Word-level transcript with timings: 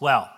Well, 0.00 0.32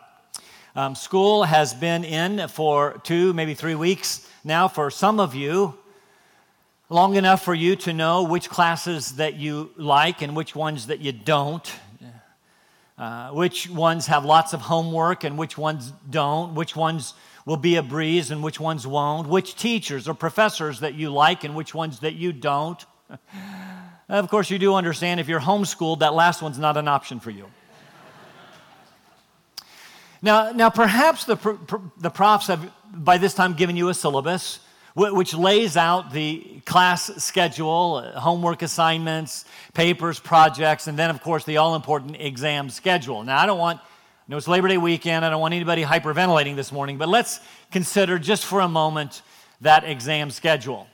um, 0.75 0.97
school 0.97 1.45
has 1.45 1.73
been 1.73 2.03
in 2.03 2.49
for 2.49 2.99
two, 3.05 3.33
maybe 3.33 3.55
three 3.55 3.77
weeks 3.77 4.29
now 4.43 4.67
for 4.67 4.91
some 4.91 5.21
of 5.21 5.37
you, 5.37 5.79
long 6.89 7.15
enough 7.15 7.45
for 7.45 7.55
you 7.55 7.77
to 7.77 7.93
know 7.93 8.25
which 8.25 8.51
classes 8.51 9.13
that 9.19 9.37
you 9.37 9.71
like 9.77 10.21
and 10.21 10.35
which 10.35 10.57
ones 10.57 10.89
that 10.89 10.99
you 10.99 11.13
don't, 11.13 11.73
uh, 12.99 13.31
which 13.31 13.71
ones 13.71 14.09
have 14.09 14.25
lots 14.25 14.53
of 14.53 14.63
homework 14.63 15.23
and 15.23 15.39
which 15.39 15.57
ones 15.57 15.93
don't, 16.11 16.57
which 16.57 16.75
ones 16.75 17.15
will 17.47 17.57
be 17.57 17.77
a 17.77 17.85
breeze 17.85 18.33
and 18.33 18.43
which 18.43 18.59
ones 18.59 18.85
won't, 18.85 19.29
which 19.29 19.55
teachers 19.55 20.09
or 20.09 20.15
professors 20.15 20.81
that 20.81 20.95
you 20.95 21.09
like 21.09 21.45
and 21.45 21.55
which 21.55 21.73
ones 21.73 22.01
that 22.01 22.15
you 22.15 22.33
don't. 22.33 22.85
of 24.09 24.29
course, 24.29 24.51
you 24.51 24.59
do 24.59 24.75
understand 24.75 25.21
if 25.21 25.29
you're 25.29 25.39
homeschooled, 25.39 26.01
that 26.01 26.15
last 26.15 26.43
one's 26.43 26.59
not 26.59 26.77
an 26.77 26.89
option 26.89 27.21
for 27.21 27.31
you. 27.31 27.47
Now, 30.23 30.53
now 30.53 30.71
perhaps 30.71 31.25
the, 31.25 31.37
the 31.99 32.11
profs 32.11 32.47
have 32.47 32.73
by 32.93 33.19
this 33.19 33.35
time 33.35 33.55
given 33.55 33.77
you 33.77 33.89
a 33.89 33.95
syllabus 33.95 34.61
which 34.95 35.33
lays 35.33 35.79
out 35.79 36.13
the 36.13 36.61
class 36.67 37.11
schedule, 37.17 38.03
uh, 38.05 38.21
homework 38.21 38.61
assignments, 38.61 39.47
papers, 39.73 40.21
projects, 40.21 40.87
and 40.87 40.99
then, 40.99 41.09
of 41.09 41.23
course, 41.23 41.45
the 41.45 41.57
all 41.57 41.75
important 41.75 42.17
exam 42.21 42.69
schedule. 42.69 43.23
Now, 43.23 43.39
I 43.39 43.47
don't 43.47 43.59
want, 43.59 43.81
no, 44.29 44.37
it's 44.37 44.47
Labor 44.47 44.69
Day 44.69 44.77
weekend. 44.77 45.25
I 45.25 45.31
don't 45.31 45.41
want 45.41 45.55
anybody 45.55 45.83
hyperventilating 45.83 46.57
this 46.57 46.71
morning, 46.71 46.99
but 46.99 47.09
let's 47.09 47.41
consider 47.71 48.19
just 48.19 48.45
for 48.45 48.61
a 48.61 48.69
moment 48.69 49.23
that 49.63 49.85
exam 49.85 50.31
schedule. 50.31 50.87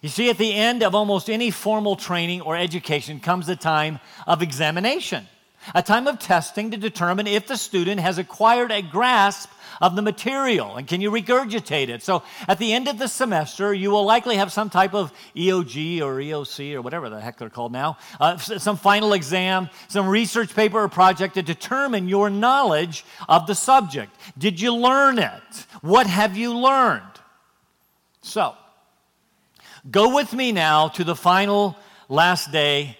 You 0.00 0.08
see, 0.08 0.30
at 0.30 0.38
the 0.38 0.54
end 0.54 0.84
of 0.84 0.94
almost 0.94 1.28
any 1.28 1.50
formal 1.50 1.96
training 1.96 2.42
or 2.42 2.56
education 2.56 3.18
comes 3.18 3.48
the 3.48 3.56
time 3.56 3.98
of 4.24 4.40
examination 4.40 5.26
a 5.74 5.82
time 5.82 6.06
of 6.06 6.18
testing 6.18 6.70
to 6.70 6.76
determine 6.76 7.26
if 7.26 7.46
the 7.46 7.56
student 7.56 8.00
has 8.00 8.18
acquired 8.18 8.70
a 8.70 8.82
grasp 8.82 9.50
of 9.80 9.96
the 9.96 10.02
material 10.02 10.76
and 10.76 10.86
can 10.86 11.00
you 11.00 11.10
regurgitate 11.10 11.88
it. 11.88 12.02
So 12.02 12.22
at 12.46 12.58
the 12.58 12.72
end 12.72 12.88
of 12.88 12.98
the 12.98 13.08
semester, 13.08 13.72
you 13.72 13.90
will 13.90 14.04
likely 14.04 14.36
have 14.36 14.52
some 14.52 14.70
type 14.70 14.94
of 14.94 15.12
EOG 15.36 16.00
or 16.00 16.16
EOC 16.16 16.74
or 16.74 16.82
whatever 16.82 17.08
the 17.08 17.20
heck 17.20 17.38
they're 17.38 17.50
called 17.50 17.72
now, 17.72 17.98
uh, 18.20 18.36
some 18.38 18.76
final 18.76 19.12
exam, 19.12 19.68
some 19.88 20.08
research 20.08 20.54
paper 20.54 20.82
or 20.82 20.88
project 20.88 21.34
to 21.34 21.42
determine 21.42 22.08
your 22.08 22.30
knowledge 22.30 23.04
of 23.28 23.46
the 23.46 23.54
subject. 23.54 24.14
Did 24.36 24.60
you 24.60 24.74
learn 24.74 25.18
it? 25.18 25.66
What 25.80 26.06
have 26.06 26.36
you 26.36 26.56
learned? 26.56 27.02
So, 28.20 28.54
go 29.90 30.14
with 30.14 30.32
me 30.32 30.52
now 30.52 30.88
to 30.88 31.04
the 31.04 31.16
final 31.16 31.76
last 32.08 32.50
day 32.52 32.98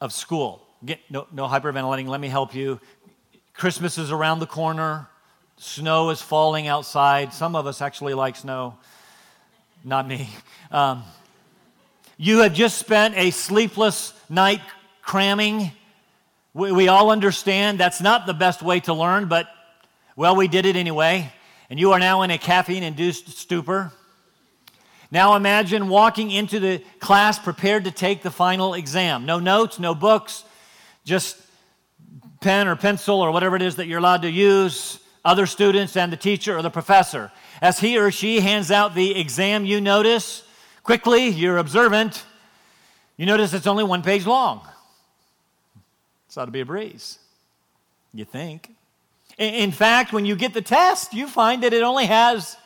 of 0.00 0.12
school. 0.12 0.66
Get, 0.84 1.00
no, 1.10 1.26
no 1.30 1.46
hyperventilating. 1.46 2.08
Let 2.08 2.20
me 2.20 2.28
help 2.28 2.54
you. 2.54 2.80
Christmas 3.52 3.98
is 3.98 4.10
around 4.10 4.38
the 4.38 4.46
corner. 4.46 5.08
Snow 5.58 6.08
is 6.08 6.22
falling 6.22 6.68
outside. 6.68 7.34
Some 7.34 7.54
of 7.54 7.66
us 7.66 7.82
actually 7.82 8.14
like 8.14 8.36
snow. 8.36 8.78
Not 9.84 10.08
me. 10.08 10.30
Um, 10.70 11.02
you 12.16 12.38
have 12.38 12.54
just 12.54 12.78
spent 12.78 13.14
a 13.16 13.30
sleepless 13.30 14.14
night 14.28 14.62
cramming. 15.02 15.72
We, 16.54 16.72
we 16.72 16.88
all 16.88 17.10
understand 17.10 17.78
that's 17.78 18.00
not 18.00 18.26
the 18.26 18.34
best 18.34 18.62
way 18.62 18.80
to 18.80 18.94
learn, 18.94 19.26
but 19.26 19.48
well, 20.16 20.36
we 20.36 20.48
did 20.48 20.64
it 20.64 20.76
anyway. 20.76 21.30
And 21.68 21.78
you 21.78 21.92
are 21.92 21.98
now 21.98 22.22
in 22.22 22.30
a 22.30 22.38
caffeine 22.38 22.82
induced 22.82 23.28
stupor. 23.38 23.92
Now 25.10 25.34
imagine 25.34 25.88
walking 25.88 26.30
into 26.30 26.60
the 26.60 26.82
class 27.00 27.38
prepared 27.38 27.84
to 27.84 27.90
take 27.90 28.22
the 28.22 28.30
final 28.30 28.74
exam. 28.74 29.26
No 29.26 29.38
notes, 29.40 29.78
no 29.78 29.94
books, 29.94 30.44
just 31.04 31.36
pen 32.40 32.68
or 32.68 32.76
pencil 32.76 33.20
or 33.20 33.30
whatever 33.30 33.56
it 33.56 33.62
is 33.62 33.76
that 33.76 33.86
you're 33.86 33.98
allowed 33.98 34.22
to 34.22 34.30
use, 34.30 35.00
other 35.24 35.46
students 35.46 35.96
and 35.96 36.12
the 36.12 36.16
teacher 36.16 36.56
or 36.56 36.62
the 36.62 36.70
professor. 36.70 37.30
As 37.60 37.78
he 37.78 37.98
or 37.98 38.10
she 38.10 38.40
hands 38.40 38.70
out 38.70 38.94
the 38.94 39.18
exam, 39.18 39.64
you 39.64 39.80
notice 39.80 40.42
quickly, 40.82 41.28
you're 41.28 41.58
observant, 41.58 42.24
you 43.16 43.26
notice 43.26 43.52
it's 43.52 43.66
only 43.66 43.84
one 43.84 44.02
page 44.02 44.26
long. 44.26 44.66
This 46.26 46.38
ought 46.38 46.46
to 46.46 46.50
be 46.50 46.60
a 46.60 46.64
breeze, 46.64 47.18
you 48.14 48.24
think. 48.24 48.70
In 49.36 49.72
fact, 49.72 50.12
when 50.12 50.24
you 50.24 50.36
get 50.36 50.54
the 50.54 50.62
test, 50.62 51.12
you 51.12 51.26
find 51.26 51.62
that 51.62 51.72
it 51.72 51.82
only 51.82 52.06
has 52.06 52.56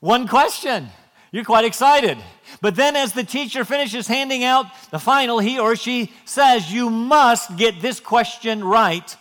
one 0.00 0.28
question. 0.28 0.88
You're 1.34 1.44
quite 1.44 1.64
excited. 1.64 2.16
But 2.60 2.76
then, 2.76 2.94
as 2.94 3.12
the 3.12 3.24
teacher 3.24 3.64
finishes 3.64 4.06
handing 4.06 4.44
out 4.44 4.66
the 4.92 5.00
final, 5.00 5.40
he 5.40 5.58
or 5.58 5.74
she 5.74 6.12
says, 6.24 6.72
You 6.72 6.90
must 6.90 7.56
get 7.56 7.82
this 7.82 7.98
question 7.98 8.62
right 8.62 9.16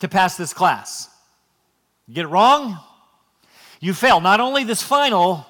to 0.00 0.08
pass 0.08 0.36
this 0.36 0.52
class. 0.52 1.08
You 2.08 2.14
get 2.14 2.24
it 2.24 2.28
wrong? 2.28 2.78
You 3.78 3.94
fail 3.94 4.20
not 4.20 4.40
only 4.40 4.64
this 4.64 4.82
final, 4.82 5.46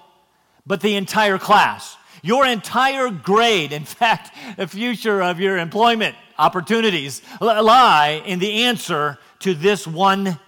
but 0.66 0.82
the 0.82 0.94
entire 0.94 1.38
class. 1.38 1.96
Your 2.22 2.44
entire 2.44 3.08
grade, 3.08 3.72
in 3.72 3.84
fact, 3.86 4.36
the 4.58 4.66
future 4.66 5.22
of 5.22 5.40
your 5.40 5.56
employment 5.56 6.16
opportunities 6.38 7.22
lie 7.40 8.22
in 8.26 8.40
the 8.40 8.64
answer 8.64 9.16
to 9.38 9.54
this 9.54 9.86
one 9.86 10.38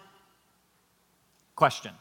question. 1.56 1.92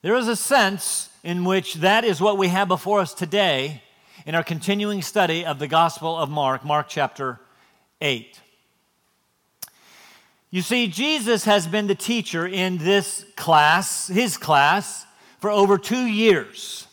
There 0.00 0.14
is 0.14 0.28
a 0.28 0.36
sense 0.36 1.10
in 1.24 1.42
which 1.42 1.74
that 1.76 2.04
is 2.04 2.20
what 2.20 2.36
we 2.36 2.48
have 2.48 2.68
before 2.68 3.00
us 3.00 3.14
today 3.14 3.82
in 4.26 4.34
our 4.34 4.44
continuing 4.44 5.00
study 5.00 5.44
of 5.44 5.58
the 5.58 5.66
Gospel 5.66 6.16
of 6.16 6.28
Mark, 6.28 6.64
Mark 6.66 6.86
chapter 6.86 7.40
8. 8.02 8.40
You 10.50 10.60
see, 10.60 10.86
Jesus 10.86 11.44
has 11.46 11.66
been 11.66 11.86
the 11.86 11.94
teacher 11.94 12.46
in 12.46 12.76
this 12.76 13.24
class, 13.36 14.06
his 14.06 14.36
class, 14.36 15.06
for 15.40 15.50
over 15.50 15.78
two 15.78 16.04
years. 16.04 16.86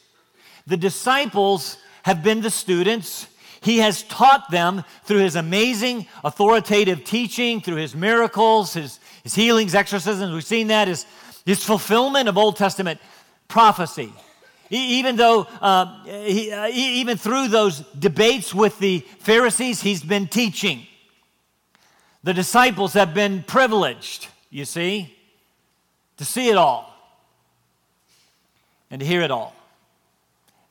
The 0.66 0.78
disciples 0.78 1.78
have 2.03 2.24
been 2.24 2.42
the 2.42 2.50
students. 2.50 3.28
He 3.59 3.80
has 3.80 4.03
taught 4.03 4.50
them 4.50 4.86
through 5.03 5.19
his 5.19 5.36
amazing 5.36 6.08
authoritative 6.24 7.03
teaching, 7.03 7.59
through 7.59 7.75
his 7.75 7.94
miracles, 7.94 8.74
his, 8.74 9.00
his 9.24 9.36
healings, 9.36 9.75
exorcisms. 9.75 10.34
We've 10.34 10.44
seen 10.44 10.68
that, 10.68 10.88
his, 10.88 11.06
his 11.46 11.63
fulfillment 11.63 12.30
of 12.30 12.38
Old 12.38 12.56
Testament 12.56 13.02
prophecy. 13.51 14.12
Even 14.72 15.17
though, 15.17 15.45
uh, 15.62 16.03
he, 16.06 16.51
uh, 16.51 16.67
even 16.69 17.17
through 17.17 17.50
those 17.50 17.79
debates 18.00 18.53
with 18.56 18.79
the 18.79 19.00
Pharisees, 19.19 19.81
he's 19.81 20.01
been 20.01 20.28
teaching. 20.28 20.88
The 22.23 22.34
disciples 22.34 22.94
have 22.94 23.13
been 23.13 23.44
privileged, 23.44 24.29
you 24.50 24.63
see, 24.63 25.13
to 26.17 26.23
see 26.23 26.50
it 26.50 26.56
all 26.56 26.88
and 28.89 29.01
to 29.01 29.06
hear 29.06 29.22
it 29.22 29.31
all. 29.31 29.53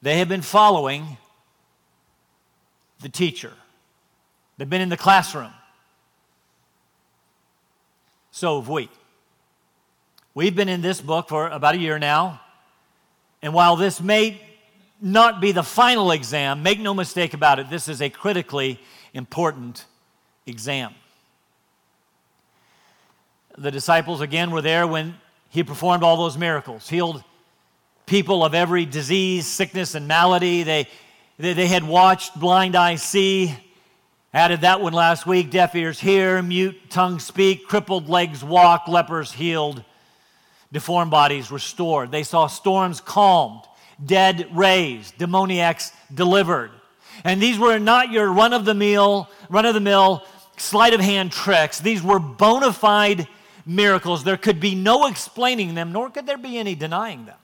They 0.01 0.19
have 0.19 0.29
been 0.29 0.43
following 0.43 1.19
the 3.03 3.09
teacher, 3.09 3.53
they've 4.57 4.69
been 4.69 4.83
in 4.83 4.91
the 4.91 4.97
classroom. 4.97 5.53
So 8.31 8.61
have 8.61 8.69
we. 8.69 8.89
We've 10.35 10.55
been 10.55 10.69
in 10.69 10.81
this 10.81 11.01
book 11.01 11.29
for 11.29 11.49
about 11.49 11.75
a 11.75 11.79
year 11.79 11.99
now. 11.99 12.41
And 13.43 13.55
while 13.55 13.77
this 13.77 14.01
may 14.01 14.41
not 15.01 15.41
be 15.41 15.53
the 15.53 15.63
final 15.63 16.11
exam, 16.11 16.63
make 16.63 16.79
no 16.79 16.93
mistake 16.93 17.35
about 17.35 17.59
it, 17.59 17.71
this 17.71 17.89
is 17.89 18.03
a 18.03 18.11
critically 18.11 18.79
important 19.15 19.87
exam. 20.47 20.95
The 23.57 23.71
disciples, 23.71 24.21
again, 24.21 24.51
were 24.51 24.63
there 24.63 24.87
when 24.87 25.17
he 25.49 25.63
performed 25.63 26.03
all 26.03 26.17
those 26.17 26.39
miracles, 26.39 26.89
healed 26.89 27.25
people 28.07 28.45
of 28.45 28.55
every 28.55 28.85
disease, 28.85 29.47
sickness, 29.47 29.95
and 29.95 30.07
malady. 30.09 30.63
They, 30.63 30.89
they, 31.39 31.53
they 31.53 31.67
had 31.67 31.85
watched 31.85 32.39
blind 32.39 32.77
eyes 32.77 33.03
see. 33.03 33.57
Added 34.33 34.61
that 34.61 34.81
one 34.81 34.93
last 34.93 35.27
week 35.27 35.51
deaf 35.51 35.75
ears 35.75 35.99
hear, 35.99 36.41
mute 36.41 36.89
tongue 36.89 37.19
speak, 37.19 37.67
crippled 37.67 38.09
legs 38.09 38.45
walk, 38.45 38.87
lepers 38.87 39.33
healed, 39.33 39.83
deformed 40.73 41.11
bodies 41.11 41.51
restored. 41.51 42.11
They 42.11 42.23
saw 42.23 42.47
storms 42.47 43.01
calmed, 43.01 43.63
dead 44.05 44.49
raised, 44.53 45.19
demoniacs 45.19 45.93
delivered. 46.13 46.71
And 47.25 47.43
these 47.43 47.59
were 47.59 47.79
not 47.79 48.11
your 48.11 48.33
run 48.33 48.53
of 48.53 48.65
the 48.65 48.75
mill, 48.75 49.29
run 49.49 49.67
of 49.67 49.75
the 49.75 49.81
mill, 49.81 50.25
sleight 50.57 50.95
of 50.95 51.01
hand 51.01 51.33
tricks. 51.33 51.81
These 51.81 52.03
were 52.03 52.19
bona 52.19 52.73
fide 52.73 53.27
miracles. 53.67 54.25
There 54.25 54.37
could 54.37 54.61
be 54.61 54.75
no 54.75 55.07
explaining 55.07 55.75
them, 55.75 55.93
nor 55.93 56.11
could 56.11 56.27
there 56.27 56.39
be 56.39 56.59
any 56.59 56.75
denying 56.75 57.27
them. 57.27 57.37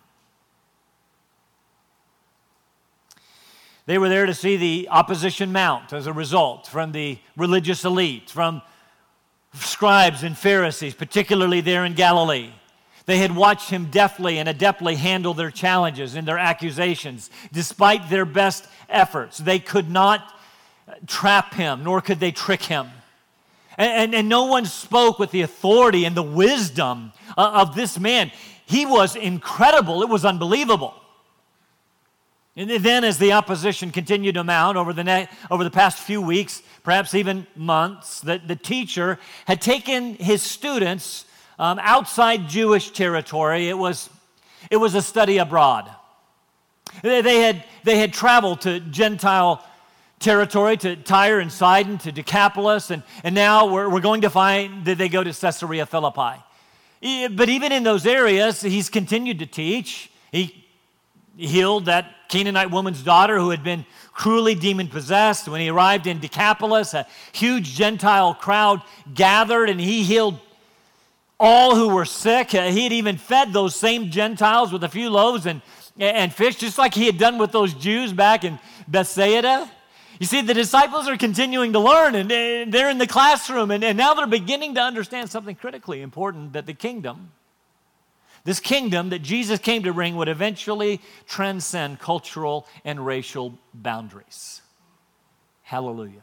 They 3.86 3.98
were 3.98 4.08
there 4.08 4.26
to 4.26 4.34
see 4.34 4.56
the 4.56 4.88
opposition 4.90 5.52
mount 5.52 5.92
as 5.92 6.08
a 6.08 6.12
result 6.12 6.66
from 6.66 6.90
the 6.90 7.18
religious 7.36 7.84
elite, 7.84 8.30
from 8.30 8.62
scribes 9.54 10.24
and 10.24 10.36
Pharisees, 10.36 10.94
particularly 10.94 11.60
there 11.60 11.84
in 11.84 11.94
Galilee. 11.94 12.50
They 13.06 13.18
had 13.18 13.34
watched 13.34 13.70
him 13.70 13.86
deftly 13.86 14.38
and 14.38 14.48
adeptly 14.48 14.96
handle 14.96 15.32
their 15.32 15.52
challenges 15.52 16.16
and 16.16 16.26
their 16.26 16.38
accusations. 16.38 17.30
Despite 17.52 18.10
their 18.10 18.24
best 18.24 18.66
efforts, 18.88 19.38
they 19.38 19.60
could 19.60 19.88
not 19.88 20.34
trap 21.06 21.54
him, 21.54 21.84
nor 21.84 22.00
could 22.00 22.20
they 22.20 22.32
trick 22.32 22.62
him. 22.62 22.88
And, 23.78 23.90
and, 23.90 24.14
and 24.14 24.28
no 24.28 24.46
one 24.46 24.66
spoke 24.66 25.18
with 25.18 25.30
the 25.30 25.42
authority 25.42 26.04
and 26.04 26.16
the 26.16 26.22
wisdom 26.22 27.12
uh, 27.36 27.50
of 27.54 27.76
this 27.76 27.98
man. 27.98 28.32
He 28.66 28.84
was 28.84 29.14
incredible, 29.14 30.02
it 30.02 30.08
was 30.08 30.24
unbelievable. 30.24 30.94
And 32.58 32.70
then, 32.70 33.04
as 33.04 33.18
the 33.18 33.32
opposition 33.32 33.90
continued 33.90 34.36
to 34.36 34.42
mount 34.42 34.78
over 34.78 34.94
the, 34.94 35.04
ne- 35.04 35.28
over 35.50 35.62
the 35.62 35.70
past 35.70 35.98
few 35.98 36.22
weeks, 36.22 36.62
perhaps 36.82 37.14
even 37.14 37.46
months, 37.54 38.20
the, 38.20 38.40
the 38.44 38.56
teacher 38.56 39.18
had 39.44 39.60
taken 39.60 40.14
his 40.14 40.42
students 40.42 41.25
um, 41.58 41.78
outside 41.80 42.48
Jewish 42.48 42.90
territory. 42.90 43.68
It 43.68 43.78
was, 43.78 44.10
it 44.70 44.76
was 44.76 44.94
a 44.94 45.02
study 45.02 45.38
abroad. 45.38 45.90
They, 47.02 47.40
had, 47.40 47.64
they 47.84 47.98
had 47.98 48.12
traveled 48.12 48.62
to 48.62 48.80
Gentile 48.80 49.64
territory, 50.18 50.76
to 50.78 50.96
Tyre 50.96 51.40
and 51.40 51.52
Sidon, 51.52 51.98
to 51.98 52.12
Decapolis, 52.12 52.90
and, 52.90 53.02
and 53.22 53.34
now 53.34 53.66
we're, 53.66 53.88
we're 53.88 54.00
going 54.00 54.22
to 54.22 54.30
find 54.30 54.84
that 54.86 54.98
they 54.98 55.08
go 55.08 55.22
to 55.22 55.32
Caesarea 55.32 55.86
Philippi. 55.86 56.42
But 57.30 57.48
even 57.48 57.72
in 57.72 57.82
those 57.82 58.06
areas, 58.06 58.62
he's 58.62 58.88
continued 58.88 59.40
to 59.40 59.46
teach. 59.46 60.10
He 60.32 60.64
healed 61.36 61.84
that 61.84 62.10
Canaanite 62.28 62.70
woman's 62.70 63.02
daughter 63.02 63.38
who 63.38 63.50
had 63.50 63.62
been 63.62 63.84
cruelly 64.12 64.54
demon 64.54 64.88
possessed. 64.88 65.46
When 65.46 65.60
he 65.60 65.68
arrived 65.68 66.06
in 66.06 66.18
Decapolis, 66.18 66.94
a 66.94 67.06
huge 67.32 67.74
Gentile 67.74 68.34
crowd 68.34 68.82
gathered 69.12 69.68
and 69.68 69.80
he 69.80 70.02
healed 70.02 70.40
all 71.38 71.76
who 71.76 71.88
were 71.88 72.04
sick. 72.04 72.54
Uh, 72.54 72.70
he 72.70 72.84
had 72.84 72.92
even 72.92 73.16
fed 73.16 73.52
those 73.52 73.74
same 73.74 74.10
Gentiles 74.10 74.72
with 74.72 74.84
a 74.84 74.88
few 74.88 75.10
loaves 75.10 75.46
and, 75.46 75.62
and 75.98 76.32
fish, 76.32 76.56
just 76.56 76.78
like 76.78 76.94
he 76.94 77.06
had 77.06 77.18
done 77.18 77.38
with 77.38 77.52
those 77.52 77.74
Jews 77.74 78.12
back 78.12 78.44
in 78.44 78.58
Bethsaida. 78.88 79.70
You 80.18 80.26
see, 80.26 80.40
the 80.40 80.54
disciples 80.54 81.08
are 81.08 81.16
continuing 81.16 81.74
to 81.74 81.80
learn 81.80 82.14
and 82.14 82.30
they're 82.30 82.88
in 82.88 82.98
the 82.98 83.06
classroom, 83.06 83.70
and, 83.70 83.84
and 83.84 83.98
now 83.98 84.14
they're 84.14 84.26
beginning 84.26 84.74
to 84.76 84.80
understand 84.80 85.30
something 85.30 85.56
critically 85.56 86.00
important 86.00 86.54
that 86.54 86.66
the 86.66 86.74
kingdom 86.74 87.32
this 88.46 88.60
kingdom 88.60 89.10
that 89.10 89.22
Jesus 89.22 89.58
came 89.58 89.82
to 89.82 89.92
bring 89.92 90.14
would 90.14 90.28
eventually 90.28 91.00
transcend 91.26 91.98
cultural 91.98 92.64
and 92.84 93.04
racial 93.04 93.58
boundaries. 93.74 94.62
Hallelujah. 95.62 96.22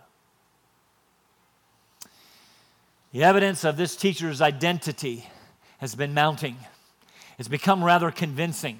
The 3.13 3.23
evidence 3.23 3.63
of 3.63 3.77
this 3.77 3.95
teacher's 3.95 4.41
identity 4.41 5.29
has 5.77 5.93
been 5.93 6.15
mounting. 6.15 6.57
It's 7.37 7.47
become 7.47 7.83
rather 7.83 8.09
convincing. 8.09 8.79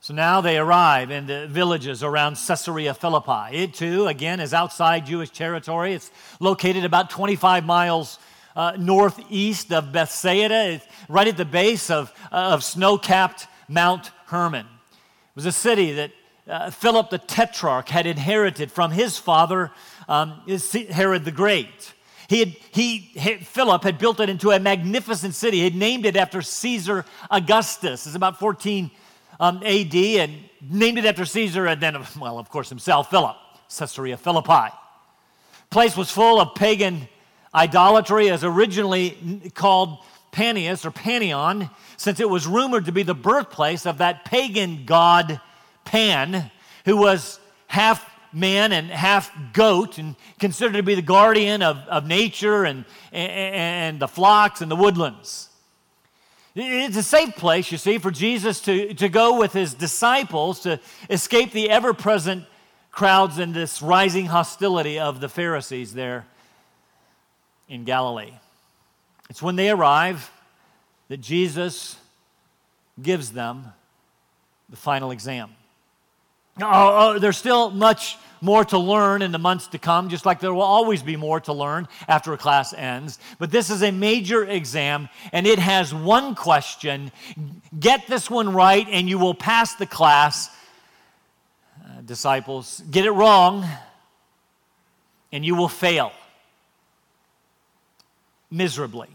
So 0.00 0.14
now 0.14 0.40
they 0.40 0.56
arrive 0.56 1.10
in 1.10 1.26
the 1.26 1.48
villages 1.48 2.04
around 2.04 2.36
Caesarea 2.36 2.94
Philippi. 2.94 3.56
It 3.56 3.74
too, 3.74 4.06
again, 4.06 4.38
is 4.38 4.54
outside 4.54 5.04
Jewish 5.04 5.30
territory. 5.30 5.94
It's 5.94 6.12
located 6.38 6.84
about 6.84 7.10
25 7.10 7.64
miles 7.64 8.20
uh, 8.54 8.76
northeast 8.78 9.72
of 9.72 9.90
Bethsaida, 9.90 10.74
it's 10.74 10.86
right 11.08 11.26
at 11.26 11.36
the 11.36 11.44
base 11.44 11.90
of, 11.90 12.12
uh, 12.30 12.52
of 12.52 12.62
snow 12.62 12.98
capped 12.98 13.48
Mount 13.66 14.12
Hermon. 14.26 14.66
It 14.66 15.36
was 15.36 15.46
a 15.46 15.52
city 15.52 15.92
that 15.94 16.12
uh, 16.46 16.70
Philip 16.70 17.10
the 17.10 17.18
Tetrarch 17.18 17.88
had 17.88 18.06
inherited 18.06 18.70
from 18.70 18.92
his 18.92 19.18
father, 19.18 19.72
um, 20.06 20.42
Herod 20.90 21.24
the 21.24 21.32
Great. 21.32 21.94
He 22.32 22.38
had, 22.38 22.56
he, 22.70 22.98
Philip 23.42 23.84
had 23.84 23.98
built 23.98 24.18
it 24.18 24.30
into 24.30 24.52
a 24.52 24.58
magnificent 24.58 25.34
city. 25.34 25.58
He 25.58 25.64
had 25.64 25.74
named 25.74 26.06
it 26.06 26.16
after 26.16 26.40
Caesar 26.40 27.04
Augustus. 27.30 28.06
It's 28.06 28.16
about 28.16 28.38
14 28.38 28.90
um, 29.38 29.58
AD 29.58 29.94
and 29.94 30.38
named 30.62 30.96
it 30.96 31.04
after 31.04 31.26
Caesar 31.26 31.66
and 31.66 31.78
then, 31.78 31.94
well, 32.18 32.38
of 32.38 32.48
course, 32.48 32.70
himself, 32.70 33.10
Philip, 33.10 33.36
Caesarea 33.76 34.16
Philippi. 34.16 34.74
Place 35.68 35.94
was 35.94 36.10
full 36.10 36.40
of 36.40 36.54
pagan 36.54 37.06
Idolatry 37.54 38.30
as 38.30 38.44
originally 38.44 39.52
called 39.52 39.98
Panias 40.32 40.86
or 40.86 40.90
Panion, 40.90 41.70
since 41.98 42.18
it 42.18 42.30
was 42.30 42.46
rumored 42.46 42.86
to 42.86 42.92
be 42.92 43.02
the 43.02 43.14
birthplace 43.14 43.84
of 43.84 43.98
that 43.98 44.24
pagan 44.24 44.86
god 44.86 45.38
Pan, 45.84 46.50
who 46.86 46.96
was 46.96 47.40
half 47.66 48.08
man 48.32 48.72
and 48.72 48.90
half 48.90 49.30
goat 49.52 49.98
and 49.98 50.16
considered 50.38 50.74
to 50.74 50.82
be 50.82 50.94
the 50.94 51.02
guardian 51.02 51.62
of, 51.62 51.76
of 51.88 52.06
nature 52.06 52.64
and, 52.64 52.84
and, 53.12 53.32
and 53.32 54.00
the 54.00 54.08
flocks 54.08 54.60
and 54.60 54.70
the 54.70 54.76
woodlands. 54.76 55.48
It's 56.54 56.96
a 56.96 57.02
safe 57.02 57.34
place, 57.36 57.72
you 57.72 57.78
see, 57.78 57.96
for 57.98 58.10
Jesus 58.10 58.60
to, 58.62 58.92
to 58.94 59.08
go 59.08 59.38
with 59.38 59.54
his 59.54 59.72
disciples 59.72 60.60
to 60.60 60.80
escape 61.08 61.52
the 61.52 61.70
ever 61.70 61.94
present 61.94 62.44
crowds 62.90 63.38
and 63.38 63.54
this 63.54 63.80
rising 63.80 64.26
hostility 64.26 64.98
of 64.98 65.20
the 65.20 65.30
Pharisees 65.30 65.94
there 65.94 66.26
in 67.68 67.84
Galilee. 67.84 68.34
It's 69.30 69.40
when 69.40 69.56
they 69.56 69.70
arrive 69.70 70.30
that 71.08 71.22
Jesus 71.22 71.96
gives 73.00 73.32
them 73.32 73.72
the 74.68 74.76
final 74.76 75.10
exam. 75.10 75.50
Oh, 76.60 76.64
oh, 77.14 77.18
there's 77.18 77.38
still 77.38 77.70
much 77.70 78.18
more 78.42 78.64
to 78.64 78.78
learn 78.78 79.22
in 79.22 79.30
the 79.30 79.38
months 79.38 79.68
to 79.68 79.78
come, 79.78 80.08
just 80.08 80.26
like 80.26 80.40
there 80.40 80.52
will 80.52 80.62
always 80.62 81.02
be 81.02 81.16
more 81.16 81.40
to 81.40 81.52
learn 81.52 81.86
after 82.08 82.32
a 82.32 82.36
class 82.36 82.74
ends. 82.74 83.18
But 83.38 83.50
this 83.50 83.70
is 83.70 83.82
a 83.82 83.92
major 83.92 84.44
exam, 84.44 85.08
and 85.32 85.46
it 85.46 85.60
has 85.60 85.94
one 85.94 86.34
question. 86.34 87.12
Get 87.78 88.06
this 88.08 88.28
one 88.28 88.52
right, 88.52 88.86
and 88.90 89.08
you 89.08 89.18
will 89.18 89.34
pass 89.34 89.76
the 89.76 89.86
class. 89.86 90.50
Uh, 91.84 92.00
disciples, 92.04 92.82
get 92.90 93.04
it 93.04 93.12
wrong, 93.12 93.64
and 95.30 95.44
you 95.44 95.54
will 95.54 95.68
fail 95.68 96.12
miserably. 98.50 99.08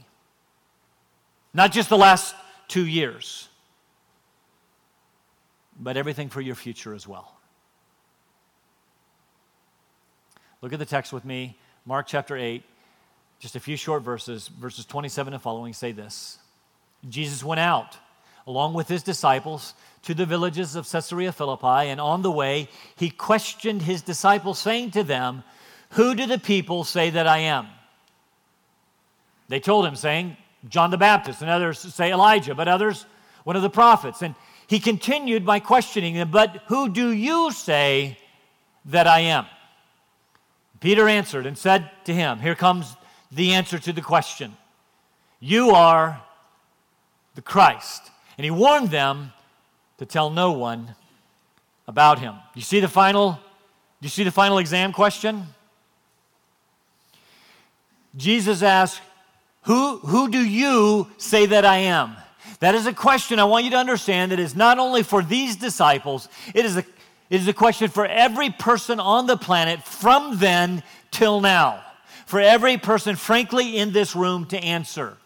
Not 1.54 1.72
just 1.72 1.90
the 1.90 1.98
last 1.98 2.34
two 2.68 2.86
years, 2.86 3.47
but 5.80 5.98
everything 5.98 6.30
for 6.30 6.42
your 6.42 6.56
future 6.56 6.94
as 6.94 7.08
well. 7.08 7.38
Look 10.62 10.74
at 10.74 10.80
the 10.80 10.86
text 10.86 11.14
with 11.14 11.24
me, 11.24 11.58
Mark 11.86 12.08
chapter 12.08 12.36
8, 12.36 12.64
just 13.40 13.56
a 13.56 13.60
few 13.60 13.78
short 13.78 14.02
verses, 14.02 14.48
verses 14.48 14.86
27 14.86 15.34
and 15.34 15.42
following 15.42 15.74
say 15.74 15.92
this 15.92 16.40
Jesus 17.08 17.44
went 17.44 17.60
out 17.60 17.98
along 18.48 18.74
with 18.74 18.88
his 18.88 19.04
disciples 19.04 19.74
to 20.04 20.14
the 20.14 20.26
villages 20.26 20.76
of 20.76 20.90
Caesarea 20.90 21.34
Philippi, 21.34 21.90
and 21.90 22.00
on 22.00 22.22
the 22.22 22.32
way, 22.32 22.70
he 22.96 23.10
questioned 23.10 23.82
his 23.82 24.02
disciples, 24.02 24.58
saying 24.58 24.92
to 24.92 25.04
them, 25.04 25.44
Who 25.92 26.16
do 26.16 26.26
the 26.26 26.40
people 26.40 26.86
say 26.86 27.10
that 27.10 27.28
I 27.28 27.40
am? 27.40 27.68
They 29.50 29.60
told 29.60 29.86
him, 29.86 29.96
saying, 29.96 30.38
John 30.70 30.92
the 30.92 30.98
Baptist, 30.98 31.42
and 31.42 31.52
others 31.52 31.80
say 31.80 32.12
Elijah, 32.12 32.56
but 32.56 32.68
others, 32.68 33.06
one 33.44 33.56
of 33.56 33.62
the 33.62 33.70
prophets. 33.70 34.22
And 34.22 34.34
he 34.68 34.80
continued 34.80 35.46
by 35.46 35.60
questioning 35.60 36.16
them, 36.16 36.32
But 36.32 36.64
who 36.68 36.90
do 36.90 37.12
you 37.12 37.52
say 37.52 38.18
that 38.86 39.08
I 39.08 39.22
am? 39.22 39.46
Peter 40.80 41.08
answered 41.08 41.46
and 41.46 41.58
said 41.58 41.90
to 42.06 42.14
him, 42.14 42.40
Here 42.40 42.56
comes 42.56 42.96
the 43.32 43.54
answer 43.54 43.80
to 43.80 43.94
the 43.94 44.02
question 44.02 44.56
You 45.40 45.72
are 45.72 46.22
the 47.36 47.42
Christ. 47.42 48.12
And 48.38 48.46
he 48.46 48.52
warned 48.52 48.92
them 48.92 49.34
to 49.98 50.06
tell 50.06 50.30
no 50.30 50.52
one 50.52 50.96
about 51.88 52.20
him. 52.20 52.36
You 52.54 52.62
see 52.62 52.80
the 52.80 52.88
final 52.88 53.40
you 54.00 54.10
see 54.10 54.24
the 54.24 54.32
final 54.32 54.60
exam 54.60 54.94
question? 54.94 55.48
Jesus 58.16 58.62
asked, 58.62 59.02
who, 59.64 59.98
who 59.98 60.30
do 60.30 60.40
you 60.40 61.08
say 61.18 61.46
that 61.48 61.66
I 61.66 61.78
am? 61.78 62.16
That 62.60 62.76
is 62.76 62.88
a 62.88 62.94
question 62.94 63.40
I 63.40 63.44
want 63.44 63.66
you 63.66 63.72
to 63.72 63.78
understand 63.78 64.32
that 64.32 64.40
is 64.40 64.56
not 64.56 64.80
only 64.80 65.04
for 65.04 65.22
these 65.22 65.56
disciples, 65.56 66.28
it 66.54 66.66
is 66.66 66.78
a, 66.78 66.80
it 67.30 67.42
is 67.42 67.48
a 67.48 67.54
question 67.54 67.90
for 67.90 68.06
every 68.06 68.50
person 68.50 69.00
on 69.00 69.28
the 69.28 69.38
planet 69.38 69.84
from 69.84 70.38
then 70.38 70.84
till 71.12 71.40
now. 71.42 71.84
For 72.26 72.40
every 72.40 72.78
person, 72.78 73.16
frankly, 73.16 73.78
in 73.78 73.94
this 73.94 74.16
room 74.16 74.46
to 74.48 74.58
answer. 74.58 75.18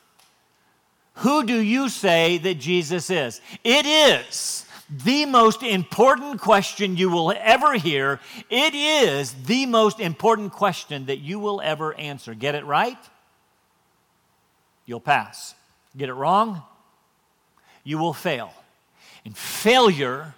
Who 1.16 1.44
do 1.46 1.60
you 1.60 1.90
say 1.90 2.38
that 2.40 2.56
Jesus 2.56 3.10
is? 3.10 3.42
It 3.64 3.86
is 3.86 4.66
the 4.90 5.26
most 5.26 5.64
important 5.64 6.42
question 6.42 6.98
you 6.98 7.10
will 7.10 7.34
ever 7.38 7.74
hear. 7.74 8.20
It 8.50 8.76
is 8.76 9.34
the 9.46 9.66
most 9.66 10.00
important 10.00 10.52
question 10.52 11.06
that 11.06 11.20
you 11.20 11.40
will 11.40 11.62
ever 11.62 11.94
answer. 11.96 12.34
Get 12.34 12.56
it 12.56 12.66
right? 12.66 12.98
you'll 14.92 15.00
pass. 15.00 15.56
Get 15.96 16.10
it 16.10 16.14
wrong, 16.14 16.64
you 17.84 17.98
will 17.98 18.14
fail. 18.14 18.54
And 19.26 19.38
failure 19.38 20.36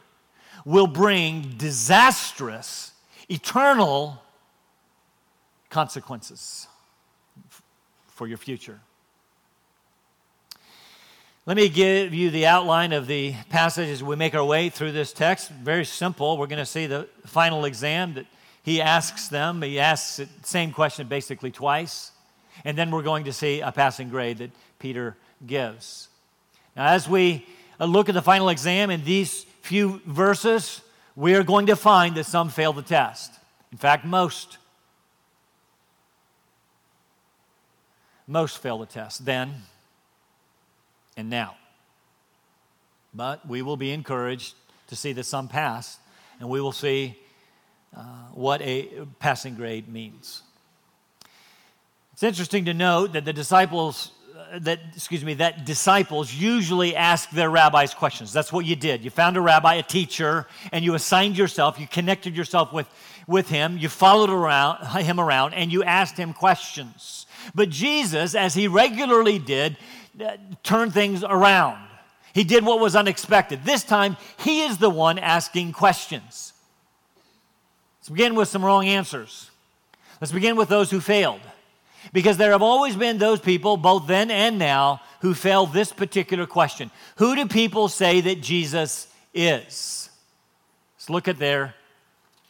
will 0.65 0.87
bring 0.87 1.55
disastrous, 1.57 2.91
eternal 3.29 4.21
consequences 5.69 6.67
for 8.07 8.27
your 8.27 8.37
future. 8.37 8.79
Let 11.45 11.57
me 11.57 11.67
give 11.67 12.13
you 12.13 12.29
the 12.29 12.45
outline 12.45 12.93
of 12.93 13.07
the 13.07 13.35
passage 13.49 13.89
as 13.89 14.01
we 14.01 14.15
make 14.15 14.33
our 14.33 14.45
way 14.45 14.69
through 14.69 14.93
this 14.93 15.11
text. 15.11 15.49
Very 15.49 15.83
simple. 15.83 16.37
We're 16.37 16.47
going 16.47 16.59
to 16.59 16.65
see 16.65 16.85
the 16.85 17.09
final 17.25 17.65
exam 17.65 18.13
that 18.13 18.27
he 18.63 18.81
asks 18.81 19.27
them, 19.27 19.61
he 19.61 19.77
asks 19.77 20.15
the 20.17 20.29
same 20.43 20.71
question 20.71 21.07
basically 21.07 21.51
twice. 21.51 22.11
And 22.63 22.77
then 22.77 22.91
we're 22.91 23.01
going 23.01 23.25
to 23.25 23.33
see 23.33 23.59
a 23.59 23.73
passing 23.73 24.07
grade 24.07 24.37
that 24.37 24.51
Peter 24.79 25.17
gives. 25.45 26.07
Now, 26.75 26.87
as 26.87 27.07
we 27.07 27.45
look 27.79 28.09
at 28.09 28.15
the 28.15 28.21
final 28.21 28.49
exam 28.49 28.89
in 28.89 29.03
these 29.03 29.45
few 29.61 30.01
verses, 30.05 30.81
we 31.15 31.35
are 31.35 31.43
going 31.43 31.67
to 31.67 31.75
find 31.75 32.15
that 32.15 32.25
some 32.25 32.49
fail 32.49 32.73
the 32.73 32.81
test. 32.81 33.31
In 33.71 33.77
fact, 33.77 34.05
most. 34.05 34.57
Most 38.27 38.59
fail 38.59 38.79
the 38.79 38.85
test 38.85 39.25
then 39.25 39.63
and 41.15 41.29
now. 41.29 41.55
But 43.13 43.47
we 43.47 43.61
will 43.61 43.77
be 43.77 43.91
encouraged 43.91 44.55
to 44.87 44.95
see 44.95 45.13
that 45.13 45.25
some 45.25 45.47
pass, 45.47 45.97
and 46.39 46.49
we 46.49 46.59
will 46.59 46.71
see 46.71 47.17
uh, 47.95 48.01
what 48.33 48.61
a 48.61 49.05
passing 49.19 49.55
grade 49.55 49.87
means. 49.87 50.41
It's 52.13 52.23
interesting 52.23 52.65
to 52.65 52.73
note 52.73 53.13
that 53.13 53.25
the 53.25 53.33
disciples 53.33 54.11
that 54.59 54.79
excuse 54.95 55.23
me 55.23 55.35
that 55.35 55.65
disciples 55.65 56.33
usually 56.33 56.95
ask 56.95 57.29
their 57.31 57.49
rabbis 57.49 57.93
questions. 57.93 58.33
That's 58.33 58.51
what 58.51 58.65
you 58.65 58.75
did. 58.75 59.03
You 59.03 59.09
found 59.09 59.37
a 59.37 59.41
rabbi 59.41 59.75
a 59.75 59.83
teacher 59.83 60.47
and 60.71 60.83
you 60.83 60.93
assigned 60.93 61.37
yourself 61.37 61.79
you 61.79 61.87
connected 61.87 62.35
yourself 62.35 62.73
with 62.73 62.87
with 63.27 63.49
him 63.49 63.77
you 63.77 63.89
followed 63.89 64.29
around 64.29 64.85
him 65.03 65.19
around 65.19 65.53
and 65.53 65.71
you 65.71 65.83
asked 65.83 66.17
him 66.17 66.33
questions. 66.33 67.25
But 67.55 67.69
jesus 67.69 68.35
as 68.35 68.53
he 68.53 68.67
regularly 68.67 69.39
did 69.39 69.77
uh, 70.19 70.37
turned 70.63 70.93
things 70.93 71.23
around. 71.23 71.79
He 72.33 72.43
did 72.43 72.65
what 72.65 72.79
was 72.79 72.95
unexpected. 72.95 73.63
This 73.63 73.83
time 73.83 74.17
he 74.39 74.61
is 74.61 74.77
the 74.77 74.89
one 74.89 75.19
asking 75.19 75.73
questions. 75.73 76.53
Let's 77.99 78.09
begin 78.09 78.35
with 78.35 78.47
some 78.47 78.65
wrong 78.65 78.87
answers. 78.87 79.49
Let's 80.19 80.31
begin 80.33 80.55
with 80.55 80.69
those 80.69 80.91
who 80.91 80.99
failed 80.99 81.41
because 82.11 82.37
there 82.37 82.51
have 82.51 82.61
always 82.61 82.95
been 82.95 83.17
those 83.17 83.39
people, 83.39 83.77
both 83.77 84.07
then 84.07 84.29
and 84.29 84.59
now, 84.59 85.01
who 85.21 85.33
fail 85.33 85.65
this 85.65 85.91
particular 85.91 86.45
question 86.45 86.91
Who 87.17 87.35
do 87.35 87.47
people 87.47 87.87
say 87.87 88.21
that 88.21 88.41
Jesus 88.41 89.07
is? 89.33 90.09
Let's 90.95 91.09
look 91.09 91.27
at 91.27 91.39
their 91.39 91.75